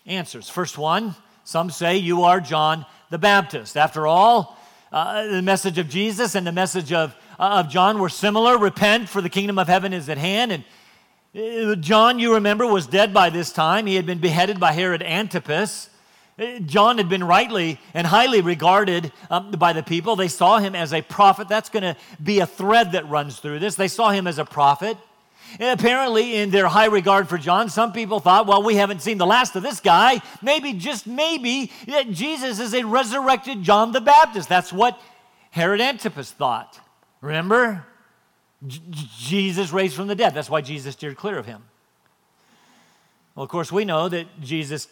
answers. 0.06 0.50
First 0.50 0.78
one 0.78 1.16
some 1.44 1.70
say 1.70 1.98
you 1.98 2.24
are 2.24 2.40
John 2.40 2.86
the 3.10 3.18
Baptist. 3.18 3.76
After 3.76 4.08
all, 4.08 4.58
uh, 4.92 5.28
the 5.28 5.42
message 5.42 5.78
of 5.78 5.90
Jesus 5.90 6.36
and 6.36 6.48
the 6.48 6.52
message 6.52 6.94
of, 6.94 7.16
uh, 7.38 7.64
of 7.64 7.70
John 7.70 8.00
were 8.00 8.10
similar 8.10 8.58
repent, 8.58 9.10
for 9.10 9.22
the 9.22 9.30
kingdom 9.30 9.60
of 9.60 9.68
heaven 9.68 9.92
is 9.92 10.08
at 10.08 10.18
hand. 10.18 10.52
And 10.52 10.64
uh, 11.36 11.76
John, 11.76 12.18
you 12.18 12.36
remember, 12.36 12.66
was 12.66 12.88
dead 12.88 13.14
by 13.14 13.30
this 13.30 13.52
time. 13.52 13.88
He 13.88 13.96
had 13.96 14.06
been 14.06 14.20
beheaded 14.20 14.60
by 14.60 14.72
Herod 14.72 15.04
Antipas. 15.04 15.90
John 16.66 16.98
had 16.98 17.10
been 17.10 17.24
rightly 17.24 17.80
and 17.94 18.08
highly 18.08 18.42
regarded 18.42 19.12
um, 19.30 19.52
by 19.52 19.74
the 19.74 19.84
people. 19.84 20.16
They 20.16 20.28
saw 20.28 20.58
him 20.58 20.74
as 20.74 20.92
a 20.92 21.02
prophet. 21.02 21.48
That's 21.48 21.70
going 21.70 21.84
to 21.84 21.96
be 22.22 22.40
a 22.40 22.48
thread 22.48 22.94
that 22.94 23.08
runs 23.08 23.40
through 23.40 23.60
this. 23.60 23.76
They 23.76 23.88
saw 23.88 24.10
him 24.10 24.26
as 24.26 24.40
a 24.40 24.46
prophet. 24.46 24.98
And 25.60 25.80
apparently, 25.80 26.38
in 26.38 26.50
their 26.50 26.68
high 26.68 26.88
regard 26.88 27.30
for 27.30 27.38
John, 27.38 27.70
some 27.70 27.94
people 27.94 28.20
thought, 28.20 28.48
well, 28.48 28.64
we 28.64 28.76
haven't 28.76 29.04
seen 29.04 29.20
the 29.20 29.26
last 29.28 29.56
of 29.56 29.62
this 29.62 29.80
guy. 29.80 30.22
Maybe, 30.42 30.74
just 30.74 31.06
maybe, 31.06 31.72
Jesus 32.10 32.60
is 32.60 32.74
a 32.74 32.84
resurrected 32.84 33.62
John 33.62 33.92
the 33.92 34.02
Baptist. 34.02 34.50
That's 34.50 34.74
what 34.74 35.00
Herod 35.52 35.82
Antipas 35.82 36.32
thought. 36.32 36.80
Remember? 37.22 37.86
J- 38.66 38.82
Jesus 39.20 39.72
raised 39.72 39.96
from 39.96 40.08
the 40.08 40.16
dead. 40.16 40.34
That's 40.34 40.50
why 40.50 40.62
Jesus 40.62 40.94
steered 40.94 41.18
clear 41.18 41.38
of 41.38 41.46
him. 41.46 41.64
Well, 43.36 43.44
of 43.44 43.50
course, 43.50 43.72
we 43.72 43.86
know 43.86 44.10
that 44.10 44.42
Jesus 44.42 44.88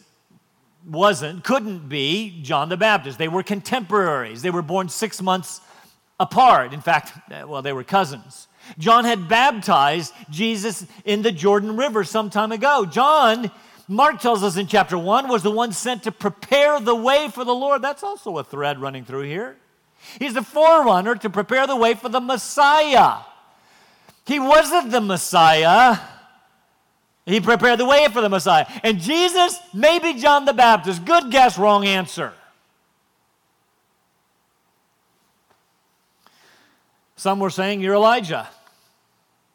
wasn't, 0.86 1.44
couldn't 1.44 1.90
be 1.90 2.42
John 2.42 2.70
the 2.70 2.78
Baptist. 2.78 3.18
They 3.18 3.28
were 3.28 3.44
contemporaries. 3.44 4.42
They 4.42 4.50
were 4.50 4.62
born 4.62 4.90
six 4.90 5.22
months 5.22 5.62
apart. 6.20 6.74
In 6.74 6.82
fact, 6.82 7.14
well, 7.48 7.62
they 7.62 7.74
were 7.74 7.84
cousins. 7.84 8.48
John 8.78 9.06
had 9.06 9.28
baptized 9.28 10.14
Jesus 10.30 10.86
in 11.04 11.22
the 11.22 11.32
Jordan 11.32 11.76
River 11.78 12.04
some 12.04 12.30
time 12.30 12.52
ago. 12.52 12.86
John, 12.86 13.52
Mark 13.88 14.20
tells 14.20 14.44
us 14.44 14.56
in 14.56 14.68
chapter 14.68 14.98
1, 14.98 15.28
was 15.28 15.44
the 15.44 15.52
one 15.52 15.72
sent 15.72 16.04
to 16.04 16.12
prepare 16.12 16.80
the 16.80 16.96
way 16.96 17.28
for 17.30 17.44
the 17.44 17.56
Lord. 17.56 17.82
That's 17.82 18.04
also 18.04 18.38
a 18.38 18.44
thread 18.44 18.80
running 18.80 19.04
through 19.04 19.24
here. 19.24 19.58
He's 20.20 20.34
the 20.34 20.44
forerunner 20.44 21.16
to 21.16 21.30
prepare 21.30 21.68
the 21.68 21.76
way 21.76 21.94
for 21.94 22.10
the 22.10 22.22
Messiah. 22.22 23.20
He 24.26 24.40
wasn't 24.40 24.92
the 24.92 25.02
Messiah 25.02 25.98
he 27.32 27.40
prepared 27.40 27.80
the 27.80 27.86
way 27.86 28.08
for 28.12 28.22
the 28.22 28.30
Messiah. 28.30 28.66
And 28.84 29.00
Jesus, 29.00 29.58
maybe 29.74 30.20
John 30.20 30.46
the 30.46 30.54
Baptist. 30.54 31.06
Good 31.06 31.32
guess, 31.32 31.58
wrong 31.58 31.86
answer. 31.86 32.34
Some 37.16 37.40
were 37.40 37.50
saying 37.50 37.82
you're 37.82 37.94
Elijah. 37.94 38.50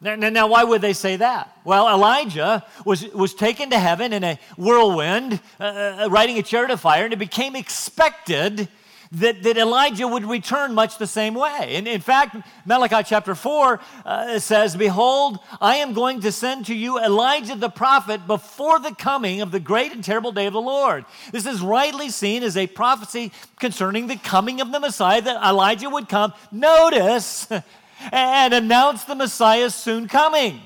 Now, 0.00 0.14
now, 0.14 0.46
why 0.46 0.62
would 0.62 0.80
they 0.82 0.92
say 0.92 1.16
that? 1.16 1.56
Well, 1.64 1.88
Elijah 1.88 2.64
was, 2.84 3.02
was 3.12 3.34
taken 3.34 3.70
to 3.70 3.78
heaven 3.78 4.12
in 4.12 4.24
a 4.24 4.38
whirlwind, 4.56 5.40
uh, 5.58 5.62
uh 6.04 6.08
riding 6.10 6.38
a 6.38 6.42
chariot 6.42 6.70
of 6.70 6.80
fire, 6.80 7.04
and 7.04 7.12
it 7.12 7.18
became 7.18 7.56
expected 7.56 8.68
that, 9.12 9.42
that 9.42 9.56
Elijah 9.56 10.06
would 10.06 10.24
return 10.24 10.74
much 10.74 10.98
the 10.98 11.06
same 11.06 11.34
way. 11.34 11.72
And 11.76 11.86
in 11.86 12.00
fact, 12.00 12.36
Malachi 12.64 13.02
chapter 13.04 13.34
4 13.34 13.80
uh, 14.04 14.38
says, 14.38 14.76
Behold, 14.76 15.38
I 15.60 15.76
am 15.76 15.92
going 15.92 16.20
to 16.20 16.32
send 16.32 16.66
to 16.66 16.74
you 16.74 16.98
Elijah 16.98 17.56
the 17.56 17.70
prophet 17.70 18.26
before 18.26 18.78
the 18.78 18.94
coming 18.94 19.40
of 19.40 19.50
the 19.50 19.60
great 19.60 19.92
and 19.92 20.02
terrible 20.02 20.32
day 20.32 20.46
of 20.46 20.52
the 20.52 20.60
Lord. 20.60 21.04
This 21.32 21.46
is 21.46 21.60
rightly 21.60 22.10
seen 22.10 22.42
as 22.42 22.56
a 22.56 22.66
prophecy 22.66 23.32
concerning 23.58 24.06
the 24.06 24.16
coming 24.16 24.60
of 24.60 24.72
the 24.72 24.80
Messiah, 24.80 25.22
that 25.22 25.44
Elijah 25.44 25.90
would 25.90 26.08
come, 26.08 26.32
notice, 26.50 27.48
and 28.12 28.54
announce 28.54 29.04
the 29.04 29.14
Messiah's 29.14 29.74
soon 29.74 30.08
coming. 30.08 30.60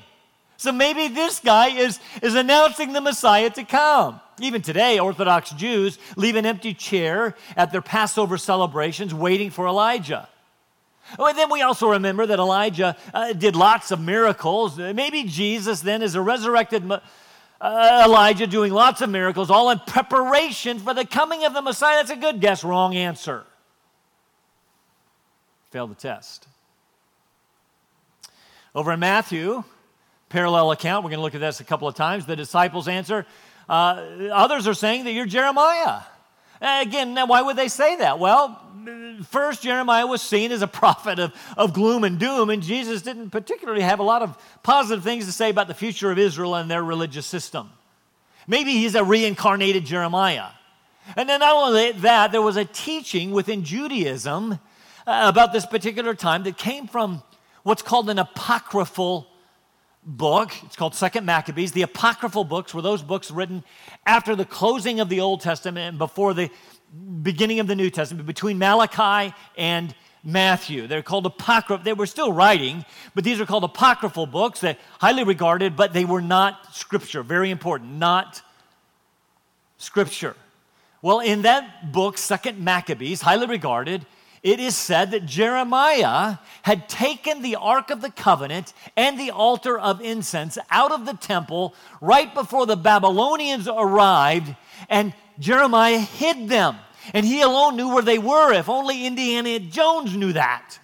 So 0.61 0.71
maybe 0.71 1.07
this 1.07 1.39
guy 1.39 1.69
is, 1.69 1.99
is 2.21 2.35
announcing 2.35 2.93
the 2.93 3.01
Messiah 3.01 3.49
to 3.49 3.63
come. 3.63 4.21
Even 4.39 4.61
today, 4.61 4.99
Orthodox 4.99 5.49
Jews 5.49 5.97
leave 6.15 6.35
an 6.35 6.45
empty 6.45 6.75
chair 6.75 7.35
at 7.57 7.71
their 7.71 7.81
Passover 7.81 8.37
celebrations 8.37 9.11
waiting 9.11 9.49
for 9.49 9.65
Elijah. 9.65 10.29
Oh, 11.17 11.25
and 11.25 11.35
then 11.35 11.49
we 11.49 11.63
also 11.63 11.89
remember 11.89 12.27
that 12.27 12.37
Elijah 12.37 12.95
uh, 13.11 13.33
did 13.33 13.55
lots 13.55 13.89
of 13.89 13.99
miracles. 13.99 14.77
Maybe 14.77 15.23
Jesus 15.23 15.81
then 15.81 16.03
is 16.03 16.13
a 16.13 16.21
resurrected 16.21 16.91
uh, 16.91 18.03
Elijah 18.05 18.45
doing 18.45 18.71
lots 18.71 19.01
of 19.01 19.09
miracles, 19.09 19.49
all 19.49 19.71
in 19.71 19.79
preparation 19.79 20.77
for 20.77 20.93
the 20.93 21.07
coming 21.07 21.43
of 21.43 21.55
the 21.55 21.63
Messiah. 21.63 21.97
That's 21.97 22.11
a 22.11 22.15
good 22.15 22.39
guess, 22.39 22.63
wrong 22.63 22.95
answer. 22.95 23.45
Failed 25.71 25.89
the 25.89 25.95
test. 25.95 26.47
Over 28.75 28.91
in 28.91 28.99
Matthew, 28.99 29.63
parallel 30.31 30.71
account. 30.71 31.03
We're 31.03 31.09
going 31.09 31.19
to 31.19 31.23
look 31.23 31.35
at 31.35 31.41
this 31.41 31.59
a 31.59 31.65
couple 31.65 31.87
of 31.87 31.95
times. 31.95 32.25
The 32.25 32.37
disciples 32.37 32.87
answer. 32.87 33.25
Uh, 33.67 34.29
others 34.31 34.65
are 34.65 34.73
saying 34.73 35.03
that 35.03 35.11
you're 35.11 35.25
Jeremiah. 35.25 36.01
Again, 36.61 37.13
now 37.13 37.25
why 37.25 37.41
would 37.41 37.57
they 37.57 37.67
say 37.67 37.97
that? 37.97 38.17
Well, 38.17 38.59
first, 39.29 39.61
Jeremiah 39.61 40.07
was 40.07 40.21
seen 40.21 40.51
as 40.51 40.61
a 40.61 40.67
prophet 40.67 41.19
of, 41.19 41.33
of 41.57 41.73
gloom 41.73 42.03
and 42.03 42.17
doom, 42.17 42.49
and 42.49 42.63
Jesus 42.63 43.01
didn't 43.01 43.31
particularly 43.31 43.81
have 43.81 43.99
a 43.99 44.03
lot 44.03 44.21
of 44.21 44.37
positive 44.63 45.03
things 45.03 45.25
to 45.25 45.31
say 45.31 45.49
about 45.49 45.67
the 45.67 45.73
future 45.73 46.11
of 46.11 46.17
Israel 46.17 46.55
and 46.55 46.71
their 46.71 46.83
religious 46.83 47.25
system. 47.25 47.69
Maybe 48.47 48.71
he's 48.71 48.95
a 48.95 49.03
reincarnated 49.03 49.85
Jeremiah. 49.85 50.49
And 51.17 51.27
then 51.27 51.39
not 51.39 51.55
only 51.55 51.91
that, 51.91 52.31
there 52.31 52.41
was 52.41 52.57
a 52.57 52.65
teaching 52.65 53.31
within 53.31 53.63
Judaism 53.63 54.53
uh, 54.53 54.57
about 55.05 55.51
this 55.51 55.65
particular 55.65 56.13
time 56.13 56.43
that 56.43 56.57
came 56.57 56.87
from 56.87 57.23
what's 57.63 57.81
called 57.81 58.09
an 58.09 58.19
apocryphal 58.19 59.27
book. 60.03 60.51
It's 60.63 60.75
called 60.75 60.95
Second 60.95 61.25
Maccabees. 61.25 61.71
The 61.71 61.83
apocryphal 61.83 62.43
books 62.43 62.73
were 62.73 62.81
those 62.81 63.01
books 63.01 63.31
written 63.31 63.63
after 64.05 64.35
the 64.35 64.45
closing 64.45 64.99
of 64.99 65.09
the 65.09 65.19
Old 65.19 65.41
Testament 65.41 65.89
and 65.89 65.97
before 65.97 66.33
the 66.33 66.49
beginning 67.21 67.59
of 67.59 67.67
the 67.67 67.75
New 67.75 67.89
Testament, 67.89 68.25
between 68.25 68.57
Malachi 68.57 69.33
and 69.57 69.95
Matthew. 70.23 70.87
They're 70.87 71.01
called 71.01 71.25
apocryphal. 71.25 71.83
They 71.83 71.93
were 71.93 72.05
still 72.05 72.33
writing, 72.33 72.85
but 73.15 73.23
these 73.23 73.39
are 73.39 73.45
called 73.45 73.63
apocryphal 73.63 74.25
books 74.25 74.59
that 74.61 74.79
highly 74.99 75.23
regarded, 75.23 75.75
but 75.75 75.93
they 75.93 76.05
were 76.05 76.21
not 76.21 76.75
scripture. 76.75 77.23
Very 77.23 77.49
important, 77.49 77.93
not 77.93 78.41
scripture. 79.77 80.35
Well, 81.01 81.19
in 81.19 81.41
that 81.43 81.91
book, 81.91 82.17
Second 82.17 82.59
Maccabees, 82.59 83.21
highly 83.21 83.47
regarded, 83.47 84.05
it 84.43 84.59
is 84.59 84.75
said 84.75 85.11
that 85.11 85.25
Jeremiah 85.25 86.37
had 86.63 86.89
taken 86.89 87.41
the 87.41 87.55
Ark 87.55 87.91
of 87.91 88.01
the 88.01 88.09
Covenant 88.09 88.73
and 88.97 89.19
the 89.19 89.29
altar 89.29 89.77
of 89.77 90.01
incense 90.01 90.57
out 90.71 90.91
of 90.91 91.05
the 91.05 91.13
temple 91.13 91.75
right 92.01 92.33
before 92.33 92.65
the 92.65 92.75
Babylonians 92.75 93.67
arrived, 93.67 94.55
and 94.89 95.13
Jeremiah 95.39 95.99
hid 95.99 96.49
them. 96.49 96.77
And 97.13 97.25
he 97.25 97.41
alone 97.41 97.75
knew 97.75 97.93
where 97.93 98.03
they 98.03 98.19
were, 98.19 98.53
if 98.53 98.69
only 98.69 99.05
Indiana 99.05 99.59
Jones 99.59 100.15
knew 100.15 100.33
that. 100.33 100.79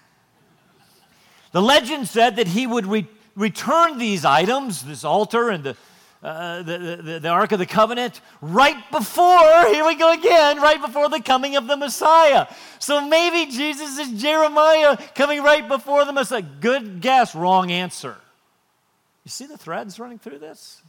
The 1.52 1.62
legend 1.62 2.08
said 2.08 2.36
that 2.36 2.48
he 2.48 2.68
would 2.68 2.86
re- 2.86 3.08
return 3.36 3.98
these 3.98 4.26
items, 4.26 4.84
this 4.84 5.04
altar 5.04 5.50
and 5.50 5.64
the 5.64 5.78
uh, 6.24 6.64
the, 6.64 7.00
the, 7.04 7.20
the 7.20 7.30
Ark 7.30 7.52
of 7.52 7.60
the 7.60 7.66
Covenant 7.66 8.22
right 8.42 8.78
before, 8.92 9.66
here 9.68 9.86
we 9.86 9.96
go 9.96 10.14
again, 10.14 10.60
right 10.62 10.82
before 10.82 11.10
the 11.10 11.22
coming 11.22 11.56
of 11.56 11.68
the 11.68 11.78
Messiah. 11.78 12.48
So 12.80 13.08
maybe 13.08 13.52
Jesus 13.52 14.00
is 14.00 14.22
Jeremiah 14.22 14.98
coming 15.16 15.44
right 15.44 15.68
before 15.68 16.06
the 16.06 16.14
Messiah. 16.14 16.42
Good 16.42 17.02
guess, 17.02 17.36
wrong 17.36 17.72
answer. 17.72 18.18
You 19.24 19.30
see 19.30 19.46
the 19.46 19.58
threads 19.58 20.00
running 20.00 20.20
through 20.20 20.40
this? 20.40 20.82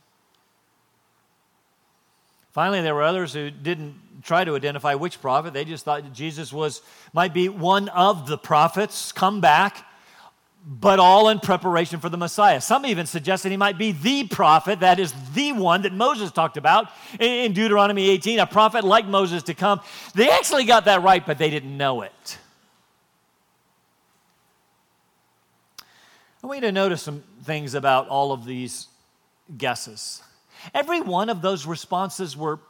Finally, 2.53 2.81
there 2.81 2.95
were 2.95 3.03
others 3.03 3.33
who 3.33 3.51
didn't 3.51 4.23
try 4.23 4.45
to 4.45 4.57
identify 4.57 4.95
which 4.95 5.21
prophet. 5.21 5.53
They 5.53 5.65
just 5.65 5.85
thought 5.85 6.13
Jesus 6.13 6.53
was 6.53 6.83
might 7.13 7.35
be 7.35 7.49
one 7.49 7.89
of 7.91 8.27
the 8.27 8.39
prophets 8.39 9.13
come 9.13 9.41
back 9.41 9.85
but 10.65 10.99
all 10.99 11.29
in 11.29 11.41
preparation 11.41 11.99
for 12.00 12.09
the 12.09 12.17
Messiah. 12.17 12.61
Some 12.61 12.85
even 12.85 13.07
suggested 13.07 13.50
he 13.50 13.57
might 13.57 13.79
be 13.79 13.93
the 13.93 14.29
prophet, 14.29 14.81
that 14.81 14.99
is 14.99 15.15
the 15.33 15.53
one 15.53 15.83
that 15.83 15.93
Moses 15.93 16.31
talked 16.31 16.57
about 16.57 16.88
in 17.19 17.53
Deuteronomy 17.53 18.11
18, 18.11 18.38
a 18.38 18.47
prophet 18.47 18.85
like 18.85 19.07
Moses 19.07 19.43
to 19.45 19.55
come. 19.55 19.81
They 20.15 20.29
actually 20.29 20.65
got 20.65 20.85
that 20.85 21.03
right, 21.03 21.25
but 21.25 21.38
they 21.38 21.50
didn't 21.50 21.77
know 21.77 22.03
it. 22.03 22.38
I 26.43 26.47
want 26.47 26.59
you 26.59 26.69
to 26.69 26.73
notice 26.73 27.03
some 27.03 27.25
things 27.45 27.75
about 27.75 28.09
all 28.09 28.33
of 28.33 28.45
these 28.45 28.88
guesses. 29.57 30.23
Every 30.75 31.00
one 31.00 31.31
of 31.31 31.41
those 31.43 31.67
responses 31.67 32.37
were 32.37 32.61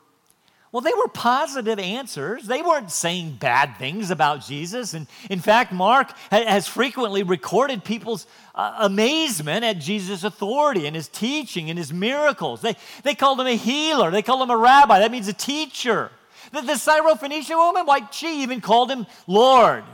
well, 0.70 0.82
they 0.82 0.92
were 0.92 1.08
positive 1.08 1.78
answers. 1.78 2.46
They 2.46 2.60
weren't 2.60 2.90
saying 2.90 3.36
bad 3.40 3.76
things 3.78 4.10
about 4.10 4.44
Jesus. 4.44 4.92
And 4.92 5.06
in 5.30 5.40
fact, 5.40 5.72
Mark 5.72 6.12
has 6.30 6.68
frequently 6.68 7.22
recorded 7.22 7.84
people's 7.84 8.26
uh, 8.54 8.74
amazement 8.80 9.64
at 9.64 9.78
Jesus' 9.78 10.24
authority 10.24 10.86
and 10.86 10.94
his 10.94 11.08
teaching 11.08 11.70
and 11.70 11.78
his 11.78 11.90
miracles. 11.90 12.60
They, 12.60 12.76
they 13.02 13.14
called 13.14 13.40
him 13.40 13.46
a 13.46 13.56
healer, 13.56 14.10
they 14.10 14.20
called 14.22 14.42
him 14.42 14.50
a 14.50 14.56
rabbi. 14.56 14.98
That 14.98 15.10
means 15.10 15.28
a 15.28 15.32
teacher. 15.32 16.10
The, 16.52 16.60
the 16.60 16.74
Syrophoenician 16.74 17.56
woman, 17.56 17.86
why, 17.86 18.08
she 18.10 18.42
even 18.42 18.60
called 18.60 18.90
him 18.90 19.06
Lord. 19.26 19.84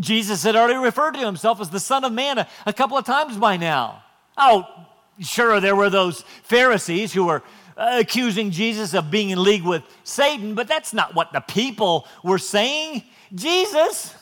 Jesus 0.00 0.42
had 0.42 0.56
already 0.56 0.78
referred 0.78 1.12
to 1.12 1.24
himself 1.24 1.60
as 1.60 1.70
the 1.70 1.80
Son 1.80 2.04
of 2.04 2.12
Man 2.12 2.38
a, 2.38 2.48
a 2.66 2.72
couple 2.72 2.96
of 2.96 3.04
times 3.04 3.36
by 3.36 3.56
now. 3.56 4.02
Oh, 4.36 4.66
sure, 5.20 5.60
there 5.60 5.76
were 5.76 5.90
those 5.90 6.22
Pharisees 6.42 7.12
who 7.12 7.24
were 7.24 7.42
accusing 7.78 8.50
Jesus 8.50 8.92
of 8.92 9.10
being 9.10 9.30
in 9.30 9.42
league 9.42 9.62
with 9.62 9.84
Satan, 10.02 10.54
but 10.54 10.66
that's 10.66 10.92
not 10.92 11.14
what 11.14 11.32
the 11.32 11.40
people 11.40 12.06
were 12.24 12.38
saying. 12.38 13.04
Jesus, 13.34 14.14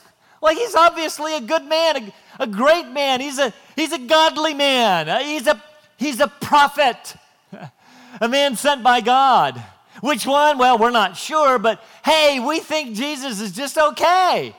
like 0.42 0.58
he's 0.58 0.74
obviously 0.74 1.34
a 1.36 1.40
good 1.40 1.64
man, 1.64 1.96
a, 1.96 2.42
a 2.44 2.46
great 2.46 2.88
man. 2.88 3.20
He's 3.20 3.38
a, 3.38 3.52
he's 3.74 3.92
a 3.92 3.98
godly 3.98 4.52
man. 4.52 5.08
Uh, 5.08 5.18
he's 5.20 5.46
a, 5.46 5.62
he's 5.96 6.20
a 6.20 6.28
prophet, 6.28 7.16
a 8.20 8.28
man 8.28 8.56
sent 8.56 8.82
by 8.82 9.00
God. 9.00 9.62
Which 10.02 10.26
one? 10.26 10.58
Well, 10.58 10.76
we're 10.76 10.90
not 10.90 11.16
sure, 11.16 11.58
but 11.58 11.82
hey, 12.04 12.38
we 12.38 12.60
think 12.60 12.94
Jesus 12.94 13.40
is 13.40 13.52
just 13.52 13.78
okay. 13.78 14.54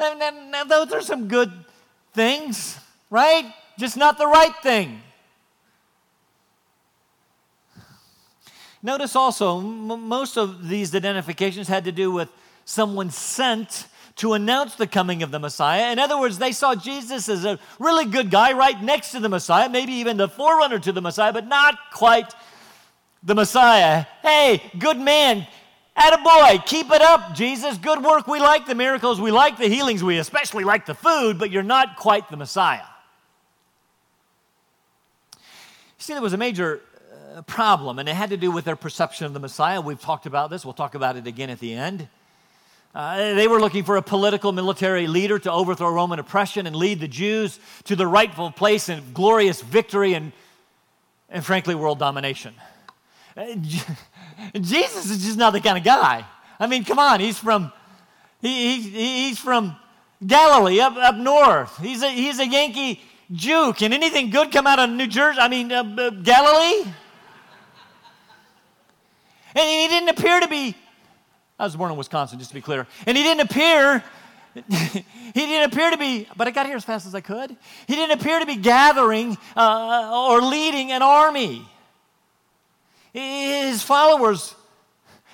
And, 0.00 0.20
and, 0.20 0.54
and 0.54 0.68
those 0.68 0.92
are 0.92 1.00
some 1.00 1.28
good 1.28 1.52
things, 2.12 2.78
right? 3.08 3.54
Just 3.78 3.96
not 3.96 4.18
the 4.18 4.26
right 4.26 4.54
thing. 4.62 5.00
Notice 8.82 9.14
also, 9.14 9.58
m- 9.58 10.08
most 10.08 10.36
of 10.36 10.68
these 10.68 10.94
identifications 10.94 11.68
had 11.68 11.84
to 11.84 11.92
do 11.92 12.10
with 12.10 12.28
someone 12.64 13.10
sent 13.10 13.86
to 14.16 14.34
announce 14.34 14.74
the 14.74 14.86
coming 14.86 15.22
of 15.22 15.30
the 15.30 15.38
Messiah. 15.38 15.90
In 15.92 15.98
other 15.98 16.18
words, 16.18 16.38
they 16.38 16.52
saw 16.52 16.74
Jesus 16.74 17.28
as 17.28 17.44
a 17.44 17.58
really 17.78 18.04
good 18.04 18.30
guy 18.30 18.52
right 18.52 18.80
next 18.82 19.12
to 19.12 19.20
the 19.20 19.28
Messiah, 19.28 19.68
maybe 19.68 19.92
even 19.94 20.16
the 20.16 20.28
forerunner 20.28 20.78
to 20.80 20.92
the 20.92 21.00
Messiah, 21.00 21.32
but 21.32 21.46
not 21.46 21.76
quite 21.92 22.34
the 23.22 23.34
Messiah. 23.34 24.04
Hey, 24.22 24.62
good 24.78 24.98
man. 24.98 25.46
Attaboy, 25.96 26.64
keep 26.66 26.90
it 26.90 27.02
up, 27.02 27.34
Jesus. 27.34 27.78
Good 27.78 28.02
work. 28.02 28.26
We 28.26 28.40
like 28.40 28.66
the 28.66 28.74
miracles. 28.74 29.20
We 29.20 29.30
like 29.30 29.58
the 29.58 29.68
healings. 29.68 30.02
We 30.02 30.18
especially 30.18 30.64
like 30.64 30.86
the 30.86 30.94
food, 30.94 31.38
but 31.38 31.50
you're 31.50 31.62
not 31.62 31.96
quite 31.96 32.30
the 32.30 32.36
Messiah. 32.36 32.80
You 35.34 35.40
see, 35.98 36.12
there 36.14 36.22
was 36.22 36.32
a 36.32 36.38
major 36.38 36.80
problem, 37.46 37.98
and 37.98 38.08
it 38.08 38.14
had 38.14 38.30
to 38.30 38.36
do 38.36 38.50
with 38.50 38.64
their 38.64 38.76
perception 38.76 39.26
of 39.26 39.32
the 39.32 39.40
Messiah. 39.40 39.80
We've 39.80 40.00
talked 40.00 40.26
about 40.26 40.50
this, 40.50 40.64
we'll 40.64 40.74
talk 40.74 40.94
about 40.94 41.16
it 41.16 41.26
again 41.26 41.50
at 41.50 41.58
the 41.60 41.72
end. 41.72 42.08
Uh, 42.94 43.34
they 43.34 43.48
were 43.48 43.58
looking 43.58 43.84
for 43.84 43.96
a 43.96 44.02
political 44.02 44.52
military 44.52 45.06
leader 45.06 45.38
to 45.38 45.50
overthrow 45.50 45.90
Roman 45.90 46.18
oppression 46.18 46.66
and 46.66 46.76
lead 46.76 47.00
the 47.00 47.08
Jews 47.08 47.58
to 47.84 47.96
the 47.96 48.06
rightful 48.06 48.50
place 48.50 48.90
and 48.90 49.14
glorious 49.14 49.62
victory 49.62 50.12
and, 50.12 50.32
and 51.30 51.42
frankly, 51.42 51.74
world 51.74 51.98
domination. 51.98 52.54
Uh, 53.34 53.54
Jesus 54.60 55.10
is 55.10 55.24
just 55.24 55.38
not 55.38 55.54
the 55.54 55.60
kind 55.60 55.78
of 55.78 55.84
guy. 55.84 56.26
I 56.60 56.66
mean, 56.66 56.84
come 56.84 56.98
on, 56.98 57.20
he's 57.20 57.38
from, 57.38 57.72
he, 58.42 58.82
he, 58.82 59.28
he's 59.28 59.38
from 59.38 59.74
Galilee, 60.26 60.80
up, 60.80 60.96
up 60.96 61.16
north. 61.16 61.78
He's 61.78 62.02
a, 62.02 62.10
he's 62.10 62.38
a 62.40 62.46
Yankee 62.46 63.00
Jew. 63.32 63.72
Can 63.72 63.94
anything 63.94 64.28
good 64.28 64.52
come 64.52 64.66
out 64.66 64.78
of 64.78 64.90
New 64.90 65.06
Jersey? 65.06 65.40
I 65.40 65.48
mean, 65.48 65.72
uh, 65.72 65.82
uh 65.82 66.10
Galilee? 66.10 66.92
And 69.54 69.68
he 69.68 69.88
didn't 69.88 70.08
appear 70.08 70.40
to 70.40 70.48
be, 70.48 70.74
I 71.58 71.64
was 71.64 71.76
born 71.76 71.90
in 71.90 71.96
Wisconsin, 71.96 72.38
just 72.38 72.50
to 72.50 72.54
be 72.54 72.60
clear. 72.60 72.86
And 73.06 73.16
he 73.16 73.22
didn't 73.22 73.42
appear, 73.42 74.02
he 74.54 75.04
didn't 75.34 75.72
appear 75.72 75.90
to 75.90 75.98
be, 75.98 76.28
but 76.36 76.46
I 76.46 76.50
got 76.50 76.66
here 76.66 76.76
as 76.76 76.84
fast 76.84 77.06
as 77.06 77.14
I 77.14 77.20
could. 77.20 77.56
He 77.86 77.94
didn't 77.94 78.20
appear 78.20 78.40
to 78.40 78.46
be 78.46 78.56
gathering 78.56 79.36
uh, 79.56 80.28
or 80.28 80.40
leading 80.42 80.92
an 80.92 81.02
army. 81.02 81.66
His 83.12 83.82
followers, 83.82 84.54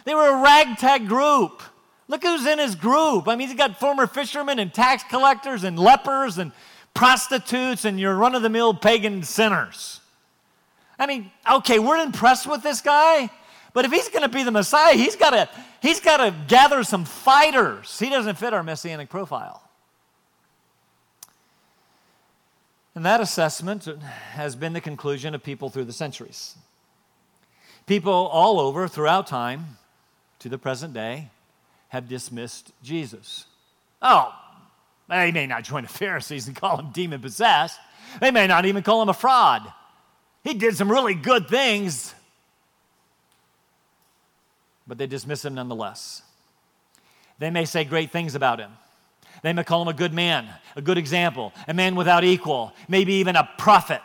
they 0.05 0.15
were 0.15 0.39
a 0.39 0.43
ragtag 0.43 1.07
group. 1.07 1.63
Look 2.09 2.25
who's 2.25 2.47
in 2.47 2.59
his 2.59 2.75
group. 2.75 3.29
I 3.29 3.37
mean, 3.37 3.49
he's 3.49 3.57
got 3.57 3.79
former 3.79 4.07
fishermen 4.07 4.59
and 4.59 4.73
tax 4.73 5.05
collectors 5.05 5.63
and 5.63 5.79
lepers 5.79 6.39
and 6.39 6.53
prostitutes 6.95 7.85
and 7.85 8.01
your 8.01 8.17
run 8.17 8.35
of 8.35 8.43
the 8.43 8.49
mill 8.49 8.75
pagan 8.75 9.23
sinners. 9.23 10.01
I 10.99 11.07
mean, 11.07 11.31
okay, 11.49 11.79
we're 11.79 11.99
impressed 11.99 12.47
with 12.47 12.63
this 12.63 12.81
guy, 12.81 13.31
but 13.79 13.85
if 13.85 13.93
he's 13.93 14.09
going 14.09 14.23
to 14.23 14.29
be 14.29 14.43
the 14.43 14.51
Messiah, 14.51 14.97
he's 14.97 15.15
got 15.15 15.31
to 15.31 15.49
he's 15.81 16.01
got 16.01 16.17
to 16.17 16.35
gather 16.49 16.83
some 16.83 17.05
fighters. 17.05 17.97
He 17.97 18.11
doesn't 18.11 18.37
fit 18.37 18.53
our 18.53 18.65
messianic 18.65 19.09
profile. 19.09 19.63
And 22.97 23.07
that 23.07 23.21
assessment 23.21 23.85
has 24.33 24.57
been 24.57 24.73
the 24.73 24.81
conclusion 24.81 25.33
of 25.33 25.45
people 25.45 25.71
through 25.71 25.85
the 25.85 25.93
centuries. 25.93 26.57
People 27.87 28.13
all 28.13 28.59
over 28.59 28.89
throughout 28.89 29.29
time 29.29 29.79
to 30.41 30.49
the 30.49 30.59
present 30.59 30.93
day 30.93 31.31
have 31.91 32.09
dismissed 32.09 32.73
Jesus. 32.83 33.45
Oh, 34.03 34.35
they 35.09 35.31
may 35.31 35.47
not 35.47 35.63
join 35.63 35.85
the 35.85 35.89
Pharisees 35.89 36.49
and 36.49 36.57
call 36.57 36.79
him 36.79 36.91
demon 36.91 37.21
possessed. 37.21 37.79
They 38.21 38.33
may 38.33 38.49
not 38.49 38.67
even 38.67 38.83
call 38.83 39.03
him 39.03 39.09
a 39.09 39.15
fraud. 39.15 39.73
He 40.43 40.55
did 40.55 40.77
some 40.77 40.91
really 40.91 41.15
good 41.15 41.47
things, 41.47 42.13
but 44.89 44.99
they 44.99 45.07
dismiss 45.07 45.45
him 45.45 45.55
nonetheless. 45.55 46.23
They 47.39 47.51
may 47.51 47.67
say 47.67 47.85
great 47.85 48.11
things 48.11 48.35
about 48.35 48.59
him. 48.59 48.73
They 49.43 49.53
may 49.53 49.63
call 49.63 49.83
him 49.83 49.89
a 49.89 49.93
good 49.93 50.13
man, 50.13 50.49
a 50.75 50.83
good 50.83 50.99
example, 50.99 51.53
a 51.69 51.75
man 51.75 51.95
without 51.95 52.25
equal, 52.25 52.73
maybe 52.89 53.15
even 53.15 53.37
a 53.37 53.49
prophet. 53.59 54.03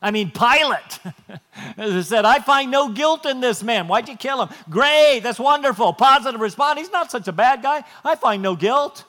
I 0.00 0.10
mean, 0.10 0.30
Pilate 0.30 2.04
said, 2.04 2.24
I 2.24 2.38
find 2.40 2.70
no 2.70 2.88
guilt 2.88 3.26
in 3.26 3.40
this 3.40 3.62
man. 3.62 3.86
Why'd 3.86 4.08
you 4.08 4.16
kill 4.16 4.42
him? 4.42 4.54
Great, 4.70 5.20
that's 5.20 5.38
wonderful. 5.38 5.92
Positive 5.92 6.40
response. 6.40 6.78
He's 6.80 6.90
not 6.90 7.10
such 7.10 7.28
a 7.28 7.32
bad 7.32 7.62
guy. 7.62 7.84
I 8.04 8.14
find 8.14 8.42
no 8.42 8.56
guilt. 8.56 9.04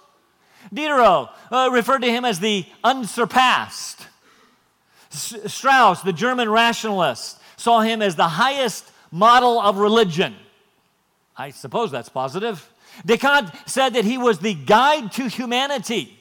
Diderot 0.73 1.29
uh, 1.51 1.69
referred 1.71 2.01
to 2.01 2.11
him 2.11 2.25
as 2.25 2.39
the 2.39 2.65
unsurpassed. 2.83 4.07
S- 5.11 5.35
Strauss, 5.47 6.01
the 6.01 6.13
German 6.13 6.49
rationalist, 6.49 7.39
saw 7.57 7.81
him 7.81 8.01
as 8.01 8.15
the 8.15 8.27
highest 8.27 8.91
model 9.11 9.59
of 9.59 9.77
religion. 9.77 10.35
I 11.39 11.51
suppose 11.51 11.89
that's 11.89 12.09
positive. 12.09 12.69
Descartes 13.05 13.49
said 13.65 13.93
that 13.93 14.03
he 14.03 14.17
was 14.17 14.39
the 14.39 14.53
guide 14.53 15.13
to 15.13 15.27
humanity. 15.27 16.19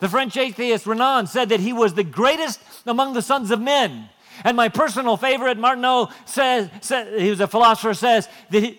The 0.00 0.08
French 0.08 0.36
atheist 0.36 0.86
Renan 0.86 1.26
said 1.26 1.48
that 1.48 1.60
he 1.60 1.72
was 1.72 1.94
the 1.94 2.04
greatest 2.04 2.60
among 2.86 3.14
the 3.14 3.22
sons 3.22 3.50
of 3.50 3.58
men. 3.58 4.10
And 4.44 4.58
my 4.58 4.68
personal 4.68 5.16
favorite, 5.16 5.56
Martineau, 5.56 6.10
says, 6.26 6.68
says 6.82 7.20
he 7.20 7.30
was 7.30 7.40
a 7.40 7.46
philosopher, 7.46 7.94
says 7.94 8.28
that 8.50 8.62
he, 8.62 8.78